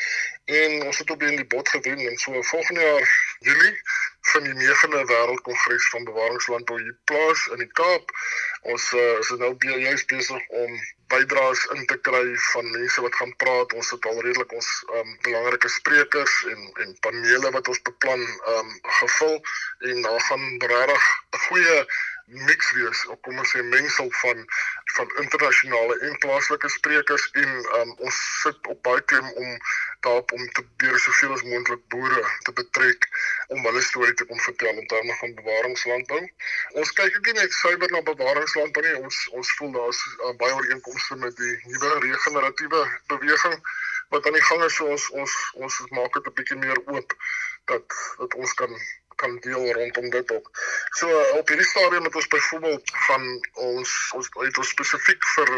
en 0.44 0.82
ons 0.82 0.98
het 0.98 1.10
op 1.10 1.20
die 1.20 1.46
bod 1.46 1.68
gewen 1.68 1.98
en 1.98 2.16
so 2.16 2.42
volgende 2.42 2.80
jaar 2.80 3.36
Julie 3.38 3.80
van 4.20 4.42
die 4.42 4.54
9de 4.54 5.04
wêreldkongres 5.06 5.88
van 5.88 6.04
bewaringslandbou 6.04 6.80
hier 6.82 6.98
plaas 7.04 7.46
in 7.46 7.62
die 7.62 7.72
Kaap. 7.78 8.10
Ons 8.72 8.92
uh, 8.92 9.18
is 9.18 9.30
nou 9.38 9.52
juist 9.58 10.06
besig 10.10 10.48
om 10.62 10.72
bydraes 11.12 11.62
in 11.76 11.86
te 11.86 11.98
kry 12.08 12.24
van 12.48 12.70
mense 12.70 13.04
wat 13.04 13.18
gaan 13.20 13.34
praat. 13.42 13.74
Ons 13.78 13.92
het 13.94 14.08
al 14.10 14.18
redelik 14.26 14.52
ons 14.58 14.70
um, 14.98 15.12
belangrike 15.28 15.70
sprekers 15.70 16.34
en 16.50 16.66
en 16.84 16.96
panele 17.06 17.52
wat 17.54 17.70
ons 17.70 17.82
beplan 17.88 18.26
um 18.54 18.74
gevul 19.00 19.38
en 19.92 20.02
daar 20.08 20.20
gaan 20.30 20.46
regtig 20.72 21.06
'n 21.36 21.44
goeie 21.46 21.78
mix 22.26 22.72
wees 22.72 23.06
of 23.06 23.20
kom 23.22 23.38
ons 23.38 23.52
sê 23.54 23.62
mengsel 23.62 24.08
van 24.20 24.40
van 24.96 25.12
internasionale 25.22 25.98
en 26.08 26.18
plaaslike 26.24 26.68
sprekers 26.74 27.26
en 27.42 27.52
um, 27.80 27.92
ons 28.08 28.18
sit 28.42 28.70
op 28.72 28.82
baie 28.88 29.02
klem 29.12 29.28
om 29.42 29.52
daarop 30.06 30.32
om 30.32 30.48
te 30.58 30.64
probeer 30.64 30.98
soveel 31.04 31.32
as 31.36 31.44
moontlik 31.50 31.82
boere 31.94 32.22
te 32.48 32.52
betrek 32.60 33.08
om 33.54 33.62
hulle 33.68 33.82
storie 33.88 34.14
te 34.14 34.26
kom 34.30 34.40
vertel 34.48 34.82
in 34.82 34.86
terme 34.92 35.14
van 35.20 35.34
bewaringslandbou. 35.40 36.22
Ons 36.82 36.92
kyk 36.98 37.18
ook 37.18 37.30
nie 37.30 37.36
net 37.40 37.58
suiwer 37.60 37.94
na 37.94 38.02
bewaringslandbou 38.10 38.86
nie, 38.86 38.96
ons 39.08 39.22
ons 39.40 39.52
voel 39.58 39.74
daar's 39.78 40.02
uh, 40.16 40.32
baie 40.42 40.54
ooreenkomste 40.54 41.18
met 41.22 41.36
die 41.42 41.54
nuwe 41.70 41.92
regeneratiewe 42.08 42.82
beweging 43.14 43.60
wat 44.08 44.26
aan 44.26 44.38
die 44.38 44.46
gang 44.50 44.62
is 44.64 44.78
so 44.78 44.86
ons 44.86 45.08
ons 45.22 45.34
ons 45.54 45.80
maak 45.98 46.12
dit 46.18 46.26
'n 46.26 46.36
bietjie 46.38 46.60
meer 46.66 46.80
oop 46.86 47.16
dat 47.72 47.98
dat 48.18 48.34
ons 48.34 48.54
kan 48.54 48.72
kan 49.16 49.38
deel 49.40 49.72
rondom 49.72 50.10
dit 50.10 50.32
ook. 50.32 50.50
So 50.90 51.20
op 51.38 51.48
hierdie 51.48 51.66
stadium 51.66 52.04
het 52.04 52.14
ons 52.14 52.26
byvoorbeeld 52.26 52.90
van 53.06 53.22
ons 53.52 53.92
ons 54.14 54.28
het 54.32 54.58
ons 54.58 54.68
spesifiek 54.68 55.28
vir 55.34 55.52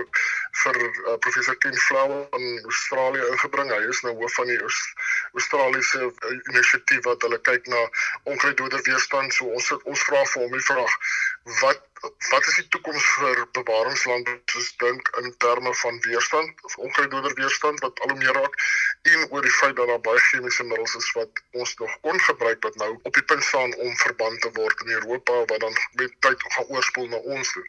vir 0.62 0.78
uh, 0.82 1.16
professor 1.24 1.58
Ken 1.58 1.78
Flower 1.86 2.26
van 2.30 2.46
Australië 2.64 3.26
ingebring. 3.32 3.72
Hy 3.74 3.88
is 3.94 4.02
nou 4.06 4.14
hoof 4.20 4.34
van 4.34 4.52
die 4.52 4.60
Australiese 4.62 6.04
uh, 6.06 6.34
inisiatief 6.52 7.02
wat 7.10 7.26
hulle 7.26 7.40
kyk 7.50 7.66
na 7.66 7.82
onkruiddoder 8.22 8.82
weerstand. 8.90 9.34
So 9.34 9.50
ons 9.58 9.70
het, 9.74 9.82
ons 9.82 10.06
vra 10.10 10.22
vir 10.32 10.46
hom 10.46 10.54
die 10.54 10.66
vraag 10.70 10.98
wat 11.60 11.86
wat 12.30 12.46
is 12.46 12.54
die 12.54 12.68
toekoms 12.68 13.04
vir 13.18 13.40
bewaringslande 13.56 14.34
soos 14.52 14.68
dink 14.82 15.08
in 15.20 15.32
terme 15.44 15.72
van 15.80 15.96
weerstand 16.06 16.64
of 16.68 16.76
onkruiddoder 16.76 17.34
weerstand 17.34 17.80
wat 17.80 18.00
al 18.00 18.12
hoe 18.12 18.18
meer 18.18 18.36
raak 18.38 18.54
en 19.12 19.24
oor 19.30 19.42
die 19.42 19.54
feit 19.56 19.74
dat 19.76 19.90
daar 19.90 20.04
baie 20.06 20.20
chemiese 20.28 20.66
middels 20.68 20.94
is 21.00 21.08
wat 21.16 21.42
ons 21.62 21.74
nog 21.82 21.96
kon 22.06 22.20
gebruik 22.28 22.62
wat 22.68 22.78
nou 22.82 22.90
op 23.02 23.18
die 23.18 23.24
punt 23.32 23.44
staan 23.44 23.74
om 23.86 23.96
verbân 24.04 24.38
te 24.44 24.52
word 24.60 24.84
in 24.84 24.94
Europa 24.98 25.40
wat 25.52 25.60
dan 25.66 25.74
met 26.02 26.14
tyd 26.26 26.46
gaan 26.54 26.70
oorspoel 26.76 27.08
na 27.08 27.22
ons 27.36 27.52
toe. 27.52 27.66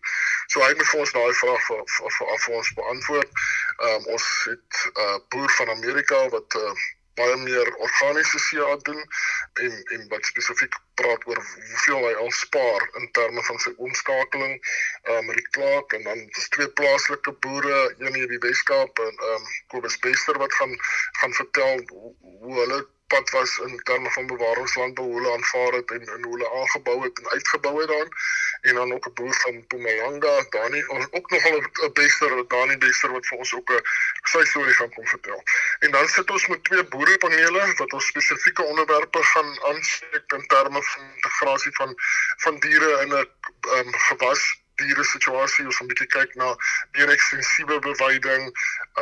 So 0.47 0.61
hy 0.65 0.71
moet 0.75 0.91
vir 0.91 0.99
ons 1.05 1.15
daai 1.17 1.33
vraag 1.41 1.65
vir 1.71 1.83
vir, 1.95 2.13
vir, 2.19 2.37
vir 2.45 2.55
ons 2.61 2.73
beantwoord. 2.81 3.43
Ehm 3.79 3.95
um, 3.95 4.07
ons 4.17 4.29
het 4.51 4.85
'n 4.93 5.07
uh, 5.07 5.19
boer 5.33 5.51
van 5.57 5.75
Amerika 5.77 6.21
wat 6.35 6.61
uh, 6.61 6.73
baie 7.19 7.37
meer 7.43 7.71
organiese 7.87 8.41
CA 8.47 8.75
doen 8.89 9.01
en 9.63 9.73
en 9.95 10.05
wat 10.13 10.29
spesifiek 10.31 10.77
praat 11.01 11.25
oor 11.31 11.41
hoeveel 11.45 12.05
hy 12.07 12.13
al 12.23 12.31
spaar 12.41 12.85
in 13.01 13.09
terme 13.17 13.43
van 13.49 13.59
sy 13.65 13.73
omskakeling 13.87 14.55
uh 15.13 15.19
met 15.27 15.41
die 15.41 15.49
klaak 15.57 15.97
en 15.97 16.07
dan 16.09 16.23
dis 16.37 16.49
twee 16.55 16.69
plaaslike 16.81 17.35
boere 17.45 17.79
een 17.97 18.21
hier 18.21 18.31
die 18.35 18.43
Weskaap 18.47 19.03
en 19.07 19.25
um 19.33 19.49
Kobus 19.73 19.99
Bester 20.05 20.39
wat 20.43 20.53
gaan 20.61 20.77
gaan 21.21 21.35
vertel 21.41 21.83
hoe, 21.91 22.15
hoe 22.21 22.55
hulle 22.61 22.79
pad 23.11 23.29
was 23.29 23.57
in 23.65 23.79
terme 23.89 24.11
van 24.11 24.27
bewaringslandbou 24.27 25.07
hoe 25.07 25.17
hulle 25.17 25.33
aanvaar 25.37 25.73
het 25.79 25.91
en, 25.91 26.03
en 26.15 26.23
hoe 26.23 26.33
hulle 26.35 26.49
aangebou 26.59 26.97
het 27.03 27.19
en 27.19 27.29
uitgebou 27.29 27.75
het 27.81 27.89
dan 27.95 28.09
en 28.61 28.75
dan 28.75 28.93
ook 28.93 29.07
'n 29.07 29.13
boer 29.13 29.33
van 29.33 29.55
Mpumalanga 29.55 30.45
Dani 30.49 30.83
ook 31.17 31.29
nogal 31.29 31.57
'n 31.59 31.93
bester 31.93 32.47
Dani 32.47 32.77
Bester 32.77 33.11
wat 33.11 33.25
vir 33.27 33.37
ons 33.37 33.53
ook 33.53 33.69
'n 33.71 33.81
sy 34.23 34.43
storie 34.43 34.73
gaan 34.73 34.93
kom 34.93 35.07
vertel. 35.07 35.43
En 35.79 35.91
dan 35.91 36.07
sit 36.07 36.31
ons 36.31 36.47
met 36.47 36.63
twee 36.63 36.83
boerepanele 36.83 37.73
wat 37.75 37.93
ons 37.93 38.05
spesifieke 38.05 38.63
onderwerpe 38.63 39.23
gaan 39.23 39.63
aanspreek 39.63 40.31
in 40.31 40.47
terme 40.47 40.83
van 40.83 41.03
integrasie 41.15 41.75
van 41.75 41.93
van 42.37 42.59
diere 42.59 43.01
in 43.01 43.13
'n 43.13 43.27
um, 43.77 43.93
gewas 43.93 44.61
diere 44.75 45.03
situasie 45.03 45.65
ons 45.65 45.75
gaan 45.75 45.87
'n 45.87 45.91
bietjie 45.93 46.13
kyk 46.17 46.35
na 46.35 46.55
meer 46.91 47.09
ekstensiewe 47.09 47.79
beweiding. 47.79 48.43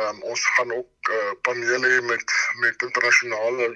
Um, 0.00 0.22
ons 0.22 0.46
gaan 0.46 0.72
ook 0.72 1.10
uh, 1.10 1.32
panele 1.42 2.00
met 2.00 2.32
met 2.60 2.82
internasionale 2.82 3.66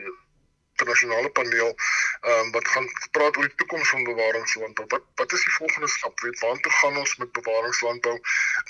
internasionale 0.82 1.30
paneel 1.30 1.74
ehm 2.20 2.38
um, 2.38 2.50
wat 2.54 2.68
gaan 2.68 2.86
praat 3.10 3.36
oor 3.36 3.46
die 3.48 3.58
toekoms 3.60 3.88
van 3.88 4.04
bewaringslandbou. 4.04 4.86
Wat 4.94 5.04
wat 5.20 5.32
is 5.32 5.44
die 5.46 5.54
volgende 5.58 5.88
stap? 5.88 6.20
Weet 6.20 6.38
waartoe 6.44 6.72
gaan 6.72 6.96
ons 7.02 7.16
met 7.16 7.32
bewaringslandbou? 7.38 8.16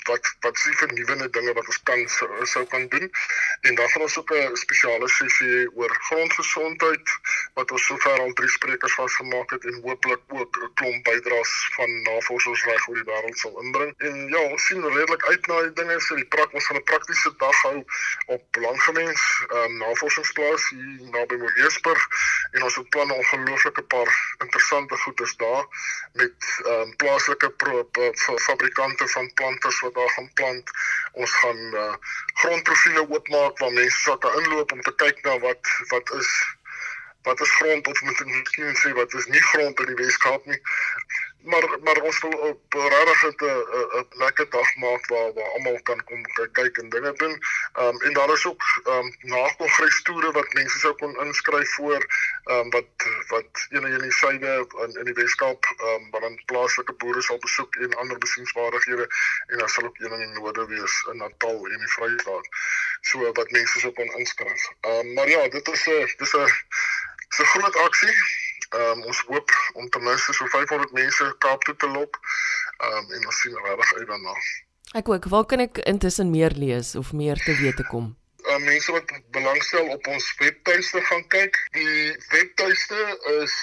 Wat 0.09 0.33
wat 0.45 0.55
is 0.55 0.63
die 0.69 0.77
vernuwende 0.83 1.29
dinge 1.29 1.53
wat 1.53 1.67
ons 1.73 1.81
kan 1.89 2.07
sou, 2.15 2.29
sou 2.55 2.65
kan 2.73 2.87
doen? 2.95 3.11
En 3.61 3.75
dan 3.75 3.89
gaan 3.89 4.05
ons 4.07 4.17
ook 4.17 4.33
'n 4.33 4.55
spesiale 4.65 5.09
sessie 5.09 5.69
oor 5.75 5.95
grondgesondheid 6.09 7.17
wat 7.53 7.71
ons 7.71 7.85
sover 7.85 8.19
al 8.19 8.33
drie 8.33 8.49
sprekers 8.49 8.93
vasgemaak 8.97 9.51
het 9.53 9.65
en 9.69 9.81
hooplik 9.85 10.21
ook 10.27 10.57
'n 10.57 10.69
klomp 10.79 11.03
bydraes 11.03 11.51
van 11.75 11.91
navorsers 12.07 12.63
reg 12.69 12.87
oor 12.87 12.95
die 12.95 13.09
wêreld 13.09 13.37
sal 13.37 13.59
inbring. 13.61 13.93
En 13.97 14.15
ja, 14.27 14.41
ons 14.53 14.65
sien 14.65 14.87
redelik 14.87 15.25
uit 15.25 15.47
na 15.47 15.61
die 15.61 15.73
dinge 15.73 15.99
so 16.01 16.15
die 16.15 16.31
prak 16.35 16.53
ons 16.53 16.67
gaan 16.67 16.77
'n 16.77 16.83
praktiese 16.91 17.33
dag 17.37 17.61
hou 17.61 17.83
op 18.25 18.43
Langgemens 18.65 19.23
ehm 19.49 19.57
um, 19.57 19.77
navorsingsplaas 19.77 20.69
hier 20.69 21.09
naby 21.17 21.35
Mooiresburg 21.43 22.07
en 22.51 22.63
ons 22.63 22.75
het 22.75 22.89
plan 22.89 23.07
'n 23.07 23.19
ongelooflike 23.21 23.83
paar 23.83 24.11
interessante 24.37 24.97
goeders 24.97 25.35
daar 25.35 25.65
met 26.13 26.37
ehm 26.65 26.81
um, 26.81 26.95
plaaslike 26.95 27.53
fabrikante 28.47 29.07
van 29.07 29.33
planters 29.33 29.79
wat 29.79 29.93
daar 29.93 30.09
gaan 30.09 30.33
plant. 30.33 30.71
Ons 31.11 31.31
gaan 31.31 31.61
uh, 31.73 31.93
grondprofiele 32.33 33.09
oopmaak 33.09 33.57
waar 33.57 33.71
mense 33.71 34.01
sal 34.01 34.17
kan 34.17 34.41
inloop 34.41 34.71
om 34.71 34.81
te 34.81 34.95
kyk 34.95 35.21
na 35.21 35.39
wat 35.39 35.67
wat 35.87 36.11
is 36.11 36.31
wat 37.23 37.41
is 37.41 37.55
grond 37.59 37.87
of 37.87 38.01
moet 38.01 38.21
ek 38.21 38.31
miskien 38.31 38.75
sê 38.83 38.93
wat 38.99 39.13
is 39.13 39.29
nie 39.35 39.45
grond 39.51 39.79
in 39.79 39.91
die 39.93 40.01
Weskaap 40.03 40.45
nie 40.45 40.61
maar 41.43 41.77
maar 41.83 42.01
ons 42.01 42.19
wil 42.19 42.31
op 42.31 42.73
regtig 42.73 43.35
'n 43.41 43.45
'n 43.99 44.05
lekker 44.09 44.49
dag 44.49 44.75
maak 44.75 45.07
waar 45.07 45.33
waar 45.33 45.51
almal 45.55 45.81
kan 45.81 46.03
kom 46.03 46.21
kyk 46.51 46.77
en 46.77 46.89
dinge 46.89 47.13
doen. 47.13 47.35
Ehm 47.73 47.87
um, 47.87 48.01
en 48.01 48.13
daar 48.13 48.33
is 48.33 48.45
ook 48.45 48.63
ehm 48.83 48.97
um, 48.97 49.15
na-kongres 49.19 50.01
toere 50.01 50.31
wat 50.31 50.53
mense 50.53 50.79
sou 50.79 50.93
kon 50.95 51.19
inskryf 51.25 51.73
voor 51.73 52.05
ehm 52.43 52.59
um, 52.59 52.69
wat 52.69 52.87
wat 53.27 53.67
ene 53.69 53.89
in 53.89 54.01
die 54.01 54.11
suide 54.11 54.67
in 54.83 54.95
in 54.99 55.05
die 55.05 55.13
Weskaap 55.13 55.65
ehm 55.65 55.87
um, 55.87 56.09
wat 56.09 56.21
dan 56.21 56.41
plaaslike 56.45 56.93
boere 56.93 57.21
sal 57.21 57.37
besoek 57.37 57.75
en 57.75 57.95
ander 57.95 58.17
besienswaardighede 58.17 59.07
en 59.47 59.57
dan 59.57 59.69
sal 59.69 59.83
ook 59.83 59.99
een 59.99 60.11
in 60.11 60.19
die 60.19 60.39
noorde 60.39 60.65
wees 60.65 61.07
in 61.11 61.17
Natal 61.17 61.67
en 61.67 61.77
die 61.77 61.93
Vrystaat. 61.95 62.47
So 63.01 63.31
wat 63.31 63.51
mense 63.51 63.79
sou 63.79 63.93
kon 63.93 64.15
inskryf. 64.17 64.69
Ehm 64.81 64.99
um, 64.99 65.13
maar 65.13 65.29
ja, 65.29 65.47
dit 65.47 65.67
is 65.67 65.87
'n 65.87 66.13
dis 66.17 66.33
'n 66.33 66.47
'n 67.39 67.51
groot 67.53 67.77
aksie 67.87 68.15
Ehm 68.73 68.97
um, 68.97 69.05
ons 69.05 69.19
hoop 69.27 69.49
om 69.73 69.89
ten 69.89 70.03
minste 70.03 70.33
so 70.33 70.45
500 70.45 70.91
mense 70.91 71.35
Kaap 71.37 71.63
toe 71.63 71.75
te 71.75 71.87
lok. 71.87 72.19
Ehm 72.77 72.97
um, 72.97 73.11
en 73.11 73.25
ons 73.25 73.41
sien 73.41 73.57
regtig 73.65 73.93
uit 73.93 74.07
daarna. 74.07 74.33
Ek 74.97 75.09
ook, 75.09 75.25
waar 75.33 75.45
kan 75.45 75.59
ek 75.59 75.77
intussen 75.77 76.29
meer 76.33 76.51
lees 76.57 76.95
of 76.95 77.13
meer 77.13 77.37
te 77.45 77.55
wete 77.61 77.83
kom? 77.91 78.17
Uh, 78.49 78.57
mense 78.65 78.91
wat 78.91 79.11
belangstel 79.37 79.87
op 79.93 80.07
ons 80.07 80.35
webtuiste 80.39 81.01
gaan 81.09 81.27
kyk. 81.35 81.53
Die 81.77 82.17
webtuiste 82.33 83.01
is 83.37 83.53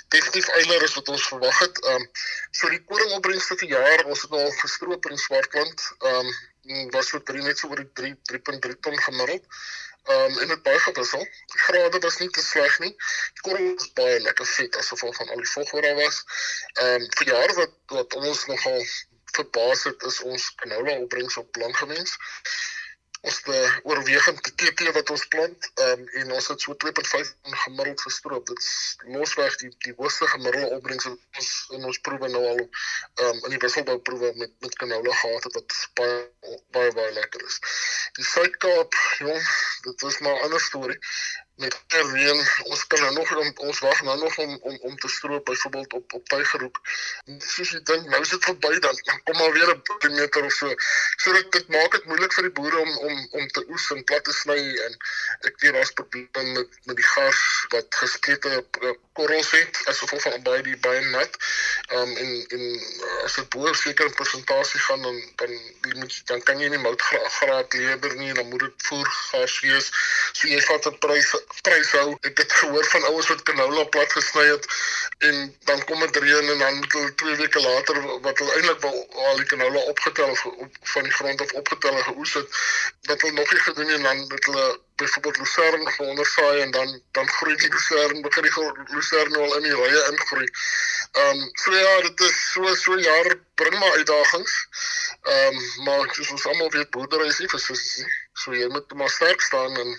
definitief 0.09 0.49
eiler 0.49 0.83
as 0.83 0.95
wat 0.95 1.09
ons 1.09 1.27
verwag 1.29 1.59
het. 1.59 1.81
Ehm 1.85 1.95
um, 2.01 2.11
so 2.51 2.69
die 2.69 2.85
koringopbrengste 2.85 3.57
vir 3.57 3.69
jaar, 3.69 4.05
ons 4.05 4.23
het 4.23 4.31
al 4.31 4.51
gestroop 4.51 5.07
in 5.11 5.19
Swartland. 5.19 5.89
Ehm 5.99 6.33
um, 6.63 6.91
was 6.91 7.09
so 7.09 7.21
drie 7.23 7.43
net 7.43 7.59
so 7.59 7.69
oor 7.69 7.83
die 7.83 7.93
3 7.93 8.15
3.3 8.33 8.79
ton 8.81 8.99
gemiddeld. 9.07 9.45
Ehm 10.05 10.33
um, 10.33 10.39
en 10.39 10.49
dit 10.49 10.63
baie 10.63 10.81
gewissel. 10.87 11.25
Die 11.57 11.63
grade 11.67 11.99
was 11.99 12.19
nie 12.19 12.31
te 12.31 12.43
sleg 12.43 12.79
nie. 12.79 12.95
Die 13.35 13.45
koring 13.49 13.75
was 13.75 13.93
baie 13.93 14.21
lekker 14.21 14.47
vet 14.47 14.77
as 14.77 14.89
gevolg 14.89 15.17
van 15.17 15.29
al 15.29 15.45
die 15.45 15.53
vog 15.53 15.71
wat 15.71 15.83
daar 15.83 16.01
was. 16.01 16.23
Ehm 16.73 17.03
um, 17.03 17.11
vir 17.19 17.35
jaar 17.35 17.55
wat 17.61 17.77
wat 17.99 18.15
ons 18.15 18.47
nogal 18.47 18.81
verbaas 19.35 19.85
het 19.85 20.03
is 20.09 20.21
ons 20.21 20.55
canola 20.55 20.99
opbrengs 21.05 21.37
op 21.37 21.57
lang 21.57 21.77
gewens 21.77 22.17
ons 23.25 23.39
uh, 23.49 23.71
oorwegend 23.89 24.41
TT 24.61 24.91
wat 24.97 25.11
ons 25.15 25.25
plant 25.33 25.69
um, 25.87 26.03
en 26.21 26.33
ons 26.37 26.49
het 26.53 26.65
so 26.65 26.77
2.5 26.85 27.31
gemiddeld 27.65 28.03
gestroop. 28.07 28.47
Dit 28.51 28.61
is 28.61 28.75
losweg 29.17 29.57
die 29.63 29.71
die 29.87 29.95
hoogste 29.97 30.29
gemiddelde 30.35 30.77
opbrengs 30.77 31.09
wat 31.09 31.41
ons 31.41 31.53
in 31.79 31.89
ons 31.91 32.01
proewe 32.09 32.29
nou 32.35 32.43
al 32.51 32.61
um, 32.61 33.39
in 33.47 33.55
die 33.55 33.63
wisselbou 33.65 33.97
proewe 34.09 34.33
met 34.43 34.53
met 34.67 34.77
canola 34.83 35.17
gehad 35.23 35.49
het 35.49 35.59
wat 35.61 35.79
baie 36.01 36.19
baie 36.77 36.93
baie 36.99 37.17
lekker 37.21 37.47
is. 37.49 37.59
Die 38.19 38.29
Suid-Kaap, 38.29 39.01
jong, 39.23 39.49
dit 39.85 40.03
is 40.11 40.19
maar 40.19 40.37
'n 40.37 40.45
ander 40.49 40.61
storie 40.61 41.01
met 41.57 41.83
reën 41.89 42.49
ons 42.65 42.87
kan 42.87 43.01
nou 43.01 43.13
nog 43.15 43.37
om, 43.37 43.53
ons 43.57 43.79
wag 43.79 44.03
nou 44.03 44.19
nog 44.19 44.39
om 44.39 44.59
om 44.63 44.79
om 44.81 44.97
te 44.99 45.09
stroop 45.09 45.45
byvoorbeeld 45.45 45.93
op 45.93 46.13
op 46.13 46.29
Tygerhoek. 46.29 46.81
Soos 47.39 47.71
jy 47.71 47.81
dink 47.91 48.09
nou 48.11 48.21
is 48.23 48.33
dit 48.35 48.45
verby 48.45 48.79
dan 48.87 48.99
kom 49.25 49.37
maar 49.39 49.53
weer 49.53 49.71
'n 49.75 49.83
kilometer 49.99 50.45
of 50.45 50.53
so. 50.53 50.75
So 51.17 51.33
dit 51.33 51.53
dit 51.53 51.69
maak 51.69 51.93
dit 51.93 52.05
moeilik 52.05 52.33
vir 52.33 52.49
die 52.49 52.53
boere 52.59 52.79
om 52.79 52.99
om 52.99 53.29
om 53.31 53.49
te 53.49 53.65
oes 53.69 53.91
en 53.91 54.05
plat 54.05 54.25
te 54.25 54.33
sny 54.33 54.59
en 54.87 54.99
ek 55.41 55.61
weet 55.61 55.73
daar's 55.73 55.93
probleme 55.93 56.53
met 56.59 56.69
met 56.85 56.97
die 56.97 57.11
gas 57.15 57.67
wat 57.69 57.95
gesplete 58.03 58.67
korrels 59.13 59.51
het 59.51 59.83
as 59.85 59.99
gevolg 59.99 60.23
van 60.23 60.43
baie 60.43 60.63
die 60.63 60.77
baie 60.77 61.01
nat. 61.01 61.39
Ehm 61.87 62.03
um, 62.03 62.17
en 62.17 62.47
en 62.57 62.65
as 63.25 63.35
dit 63.35 63.49
bo 63.49 63.69
'n 63.69 63.75
sekere 63.75 64.11
persentasie 64.11 64.81
gaan 64.81 65.03
dan 65.03 65.23
dan 65.37 65.53
moet 66.01 66.27
dan 66.27 66.43
kan 66.43 66.59
jy 66.59 66.69
nie 66.69 66.79
moutgraad 66.79 67.73
lewer 67.73 68.15
nie 68.17 68.29
en 68.29 68.35
dan 68.35 68.49
moet 68.49 68.67
dit 68.67 68.87
voer 68.91 69.07
gas 69.07 69.61
wees. 69.75 69.91
So 70.33 70.49
jy 70.49 70.61
vat 70.69 70.87
'n 70.91 70.99
prys 71.05 71.35
prys 71.63 71.93
hou. 71.99 72.17
Ek 72.31 72.39
het 72.43 72.53
gehoor 72.61 72.87
van 72.95 73.09
ouens 73.11 73.29
wat 73.33 73.43
canola 73.51 73.85
plat 73.97 74.17
gesny 74.19 74.47
het 74.51 74.67
en 75.29 75.37
dan 75.71 75.85
kom 75.85 76.01
dit 76.07 76.17
reën 76.25 76.51
en 76.55 76.59
dan 76.59 76.81
moet 76.81 76.93
hulle 76.93 77.15
2 77.15 77.37
weke 77.43 77.61
later 77.61 78.01
wat 78.27 78.39
hulle 78.39 78.55
eintlik 78.55 78.81
wel 78.81 78.97
al 79.29 79.37
die 79.37 79.51
canola 79.53 79.81
opgetel 79.93 80.31
of 80.31 80.45
op, 80.47 80.77
van 80.95 81.03
die 81.03 81.13
grond 81.13 81.41
af 81.41 81.53
opgetel 81.53 81.97
en 81.97 82.05
geoes 82.05 82.35
het, 82.35 82.49
dat 83.01 83.21
hulle 83.21 83.33
nog 83.33 83.53
nie 83.53 83.61
gedoen 83.61 83.89
het 83.89 83.97
en 83.97 84.03
dan 84.03 84.19
het 84.31 84.45
hulle 84.45 84.81
byvoorbeeld 84.97 85.39
lucerne 85.39 85.91
geondersaai 85.91 86.61
en 86.61 86.71
dan 86.71 87.03
dan 87.13 87.29
groei 87.29 87.57
die 87.57 87.71
lucerne 87.71 88.21
begin 88.21 88.43
die 88.43 88.95
lucerne 88.95 89.39
al 89.39 89.57
in 89.57 89.63
die 89.63 89.75
rye 89.75 90.03
ingroei. 90.11 90.49
Ehm 91.13 91.39
um, 91.39 91.51
so 91.53 91.75
ja, 91.75 92.01
dit 92.01 92.21
is 92.21 92.53
so 92.53 92.75
so 92.75 92.99
jaar 92.99 93.35
bring 93.55 93.79
maar 93.79 93.93
uitdagings. 93.93 94.55
Ehm 95.23 95.57
um, 95.57 95.85
maar 95.85 96.15
soos 96.15 96.31
ons 96.31 96.47
almal 96.47 96.71
weet 96.71 96.91
boerdery 96.91 97.27
is 97.27 97.39
nie 97.39 97.49
vir 97.49 97.61
sussie. 97.61 98.07
So 98.43 98.55
jy 98.55 98.67
moet 98.75 98.95
maar 98.99 99.11
sterk 99.11 99.41
staan 99.41 99.77
en 99.83 99.91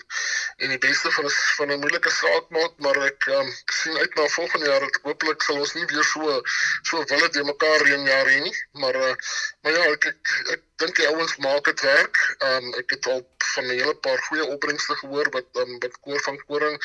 en 0.56 0.72
die 0.72 0.78
beste 0.78 1.10
van 1.12 1.24
'n 1.24 1.32
van 1.56 1.72
'n 1.72 1.80
moeilike 1.80 2.10
saak 2.10 2.50
maak, 2.56 2.74
maar 2.84 2.96
ek 3.08 3.26
um, 3.38 3.48
sien 3.78 3.96
uit 3.96 4.14
na 4.14 4.26
volgende 4.34 4.66
jaar 4.70 4.80
dat 4.80 4.98
hopelik 5.02 5.42
sal 5.42 5.60
ons 5.64 5.74
nie 5.74 5.86
weer 5.92 6.04
so 6.04 6.40
so 6.82 7.04
wille 7.12 7.28
te 7.28 7.44
mekaar 7.52 7.80
reënjaar 7.88 8.32
hê 8.34 8.38
nie, 8.48 8.56
maar 8.82 8.96
uh, 9.08 9.14
maar 9.62 9.72
ja, 9.72 9.84
ek 9.96 10.04
ek, 10.12 10.34
ek 10.56 10.62
dink 10.82 10.96
die 10.96 11.08
ouens 11.08 11.36
maak 11.36 11.64
dit 11.64 11.80
werk. 11.80 12.20
Um, 12.38 12.72
ek 12.80 12.90
het 12.96 13.06
al 13.12 13.22
van 13.56 13.64
'n 13.64 13.78
hele 13.78 13.94
paar 14.06 14.18
goeie 14.28 14.46
opbrengste 14.54 14.94
gehoor 15.00 15.28
wat 15.36 15.46
um, 15.62 15.78
wat 15.84 16.00
koor 16.00 16.20
van 16.28 16.38
koring 16.48 16.76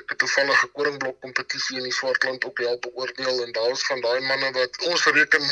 ek 0.00 0.12
het 0.12 0.18
toevallig 0.22 0.62
'n 0.64 0.72
koringblok 0.76 1.20
kompetisie 1.20 1.76
in 1.76 1.88
die 1.88 1.98
Swartland 1.98 2.44
ook 2.44 2.58
help 2.58 2.80
beoordeel 2.86 3.42
en 3.44 3.52
daar 3.52 3.68
was 3.68 3.86
van 3.90 4.00
daai 4.00 4.20
manne 4.20 4.52
wat 4.52 4.78
ons 4.90 5.04
reken 5.04 5.44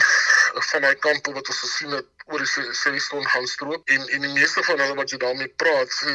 van 0.70 0.83
daai 0.87 0.98
kampe 1.07 1.33
wat 1.33 1.48
ons 1.48 1.61
gesien 1.66 1.90
het 1.98 2.07
oor 2.26 2.44
die 2.44 2.72
6 2.81 3.09
ton 3.09 3.28
gaan 3.35 3.46
stroop 3.46 3.88
en 3.94 4.09
en 4.09 4.26
die 4.26 4.35
meeste 4.38 4.64
van 4.70 4.81
hulle 4.85 4.98
wat 5.00 5.11
jy 5.11 5.18
daarmee 5.26 5.52
praat 5.62 5.92
so, 6.00 6.09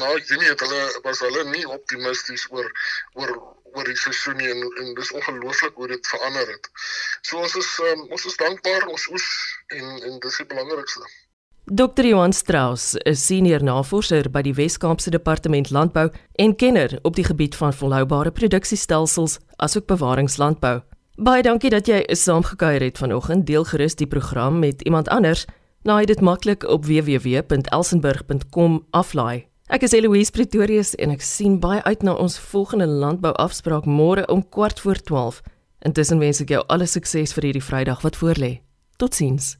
na 0.00 0.14
Junie 0.16 0.48
het 0.48 0.60
hulle 0.66 0.82
was 1.02 1.22
hulle 1.26 1.44
nie 1.50 1.66
optimisties 1.78 2.46
oor 2.50 2.70
oor 3.14 3.34
oor 3.76 3.84
die 3.84 3.98
seisoen 4.00 4.40
en, 4.40 4.64
en 4.80 4.96
dis 4.96 5.12
ongelooflik 5.12 5.76
hoe 5.76 5.92
dit 5.92 6.10
verander 6.14 6.48
het. 6.54 6.72
So 7.28 7.44
ons 7.44 7.60
is 7.60 7.70
um, 7.92 8.08
ons 8.08 8.26
is 8.26 8.40
dankbaar 8.40 8.88
ons 8.88 9.06
oes 9.12 9.30
en 9.76 9.86
en 10.08 10.20
dis 10.24 10.42
die 10.42 10.50
belangrikste. 10.50 11.04
Dr. 11.66 12.06
Johan 12.06 12.30
Strauss 12.32 12.94
is 13.10 13.24
senior 13.26 13.58
navorser 13.66 14.28
by 14.30 14.38
die 14.46 14.52
Wes-Kaapse 14.54 15.10
Departement 15.10 15.72
Landbou 15.74 16.14
en 16.38 16.54
kenner 16.54 16.94
op 17.02 17.18
die 17.18 17.26
gebied 17.26 17.58
van 17.58 17.74
volhoubare 17.74 18.30
produksiestelsels 18.30 19.42
asook 19.58 19.90
bewaringslandbou. 19.90 20.86
Baie 21.16 21.40
dankie 21.42 21.72
dat 21.74 21.88
jy 21.90 22.04
saamgekuier 22.12 22.84
het 22.86 22.98
vanoggend. 23.02 23.46
Deel 23.48 23.64
gerus 23.64 23.96
die 23.98 24.06
program 24.06 24.58
met 24.62 24.82
iemand 24.86 25.08
anders. 25.08 25.46
Laai 25.82 26.06
dit 26.06 26.20
maklik 26.20 26.62
op 26.68 26.84
www.elsenburg.com 26.86 28.86
aflaai. 28.90 29.55
Ek 29.66 29.82
is 29.82 29.96
Eloise 29.98 30.30
Pretorius 30.30 30.92
en 31.02 31.10
ek 31.10 31.24
sien 31.26 31.56
baie 31.58 31.80
uit 31.82 32.04
na 32.06 32.12
ons 32.22 32.36
volgende 32.52 32.86
landbouafspraak 32.86 33.88
môre 33.90 34.22
om 34.30 34.44
kwart 34.46 34.78
voor 34.84 35.00
12. 35.02 35.40
Intussen 35.90 36.22
wens 36.22 36.38
ek 36.44 36.52
jou 36.54 36.60
alle 36.70 36.86
sukses 36.86 37.34
vir 37.34 37.48
hierdie 37.48 37.64
Vrydag 37.66 38.04
wat 38.06 38.18
voorlê. 38.20 38.52
Totsiens. 39.02 39.56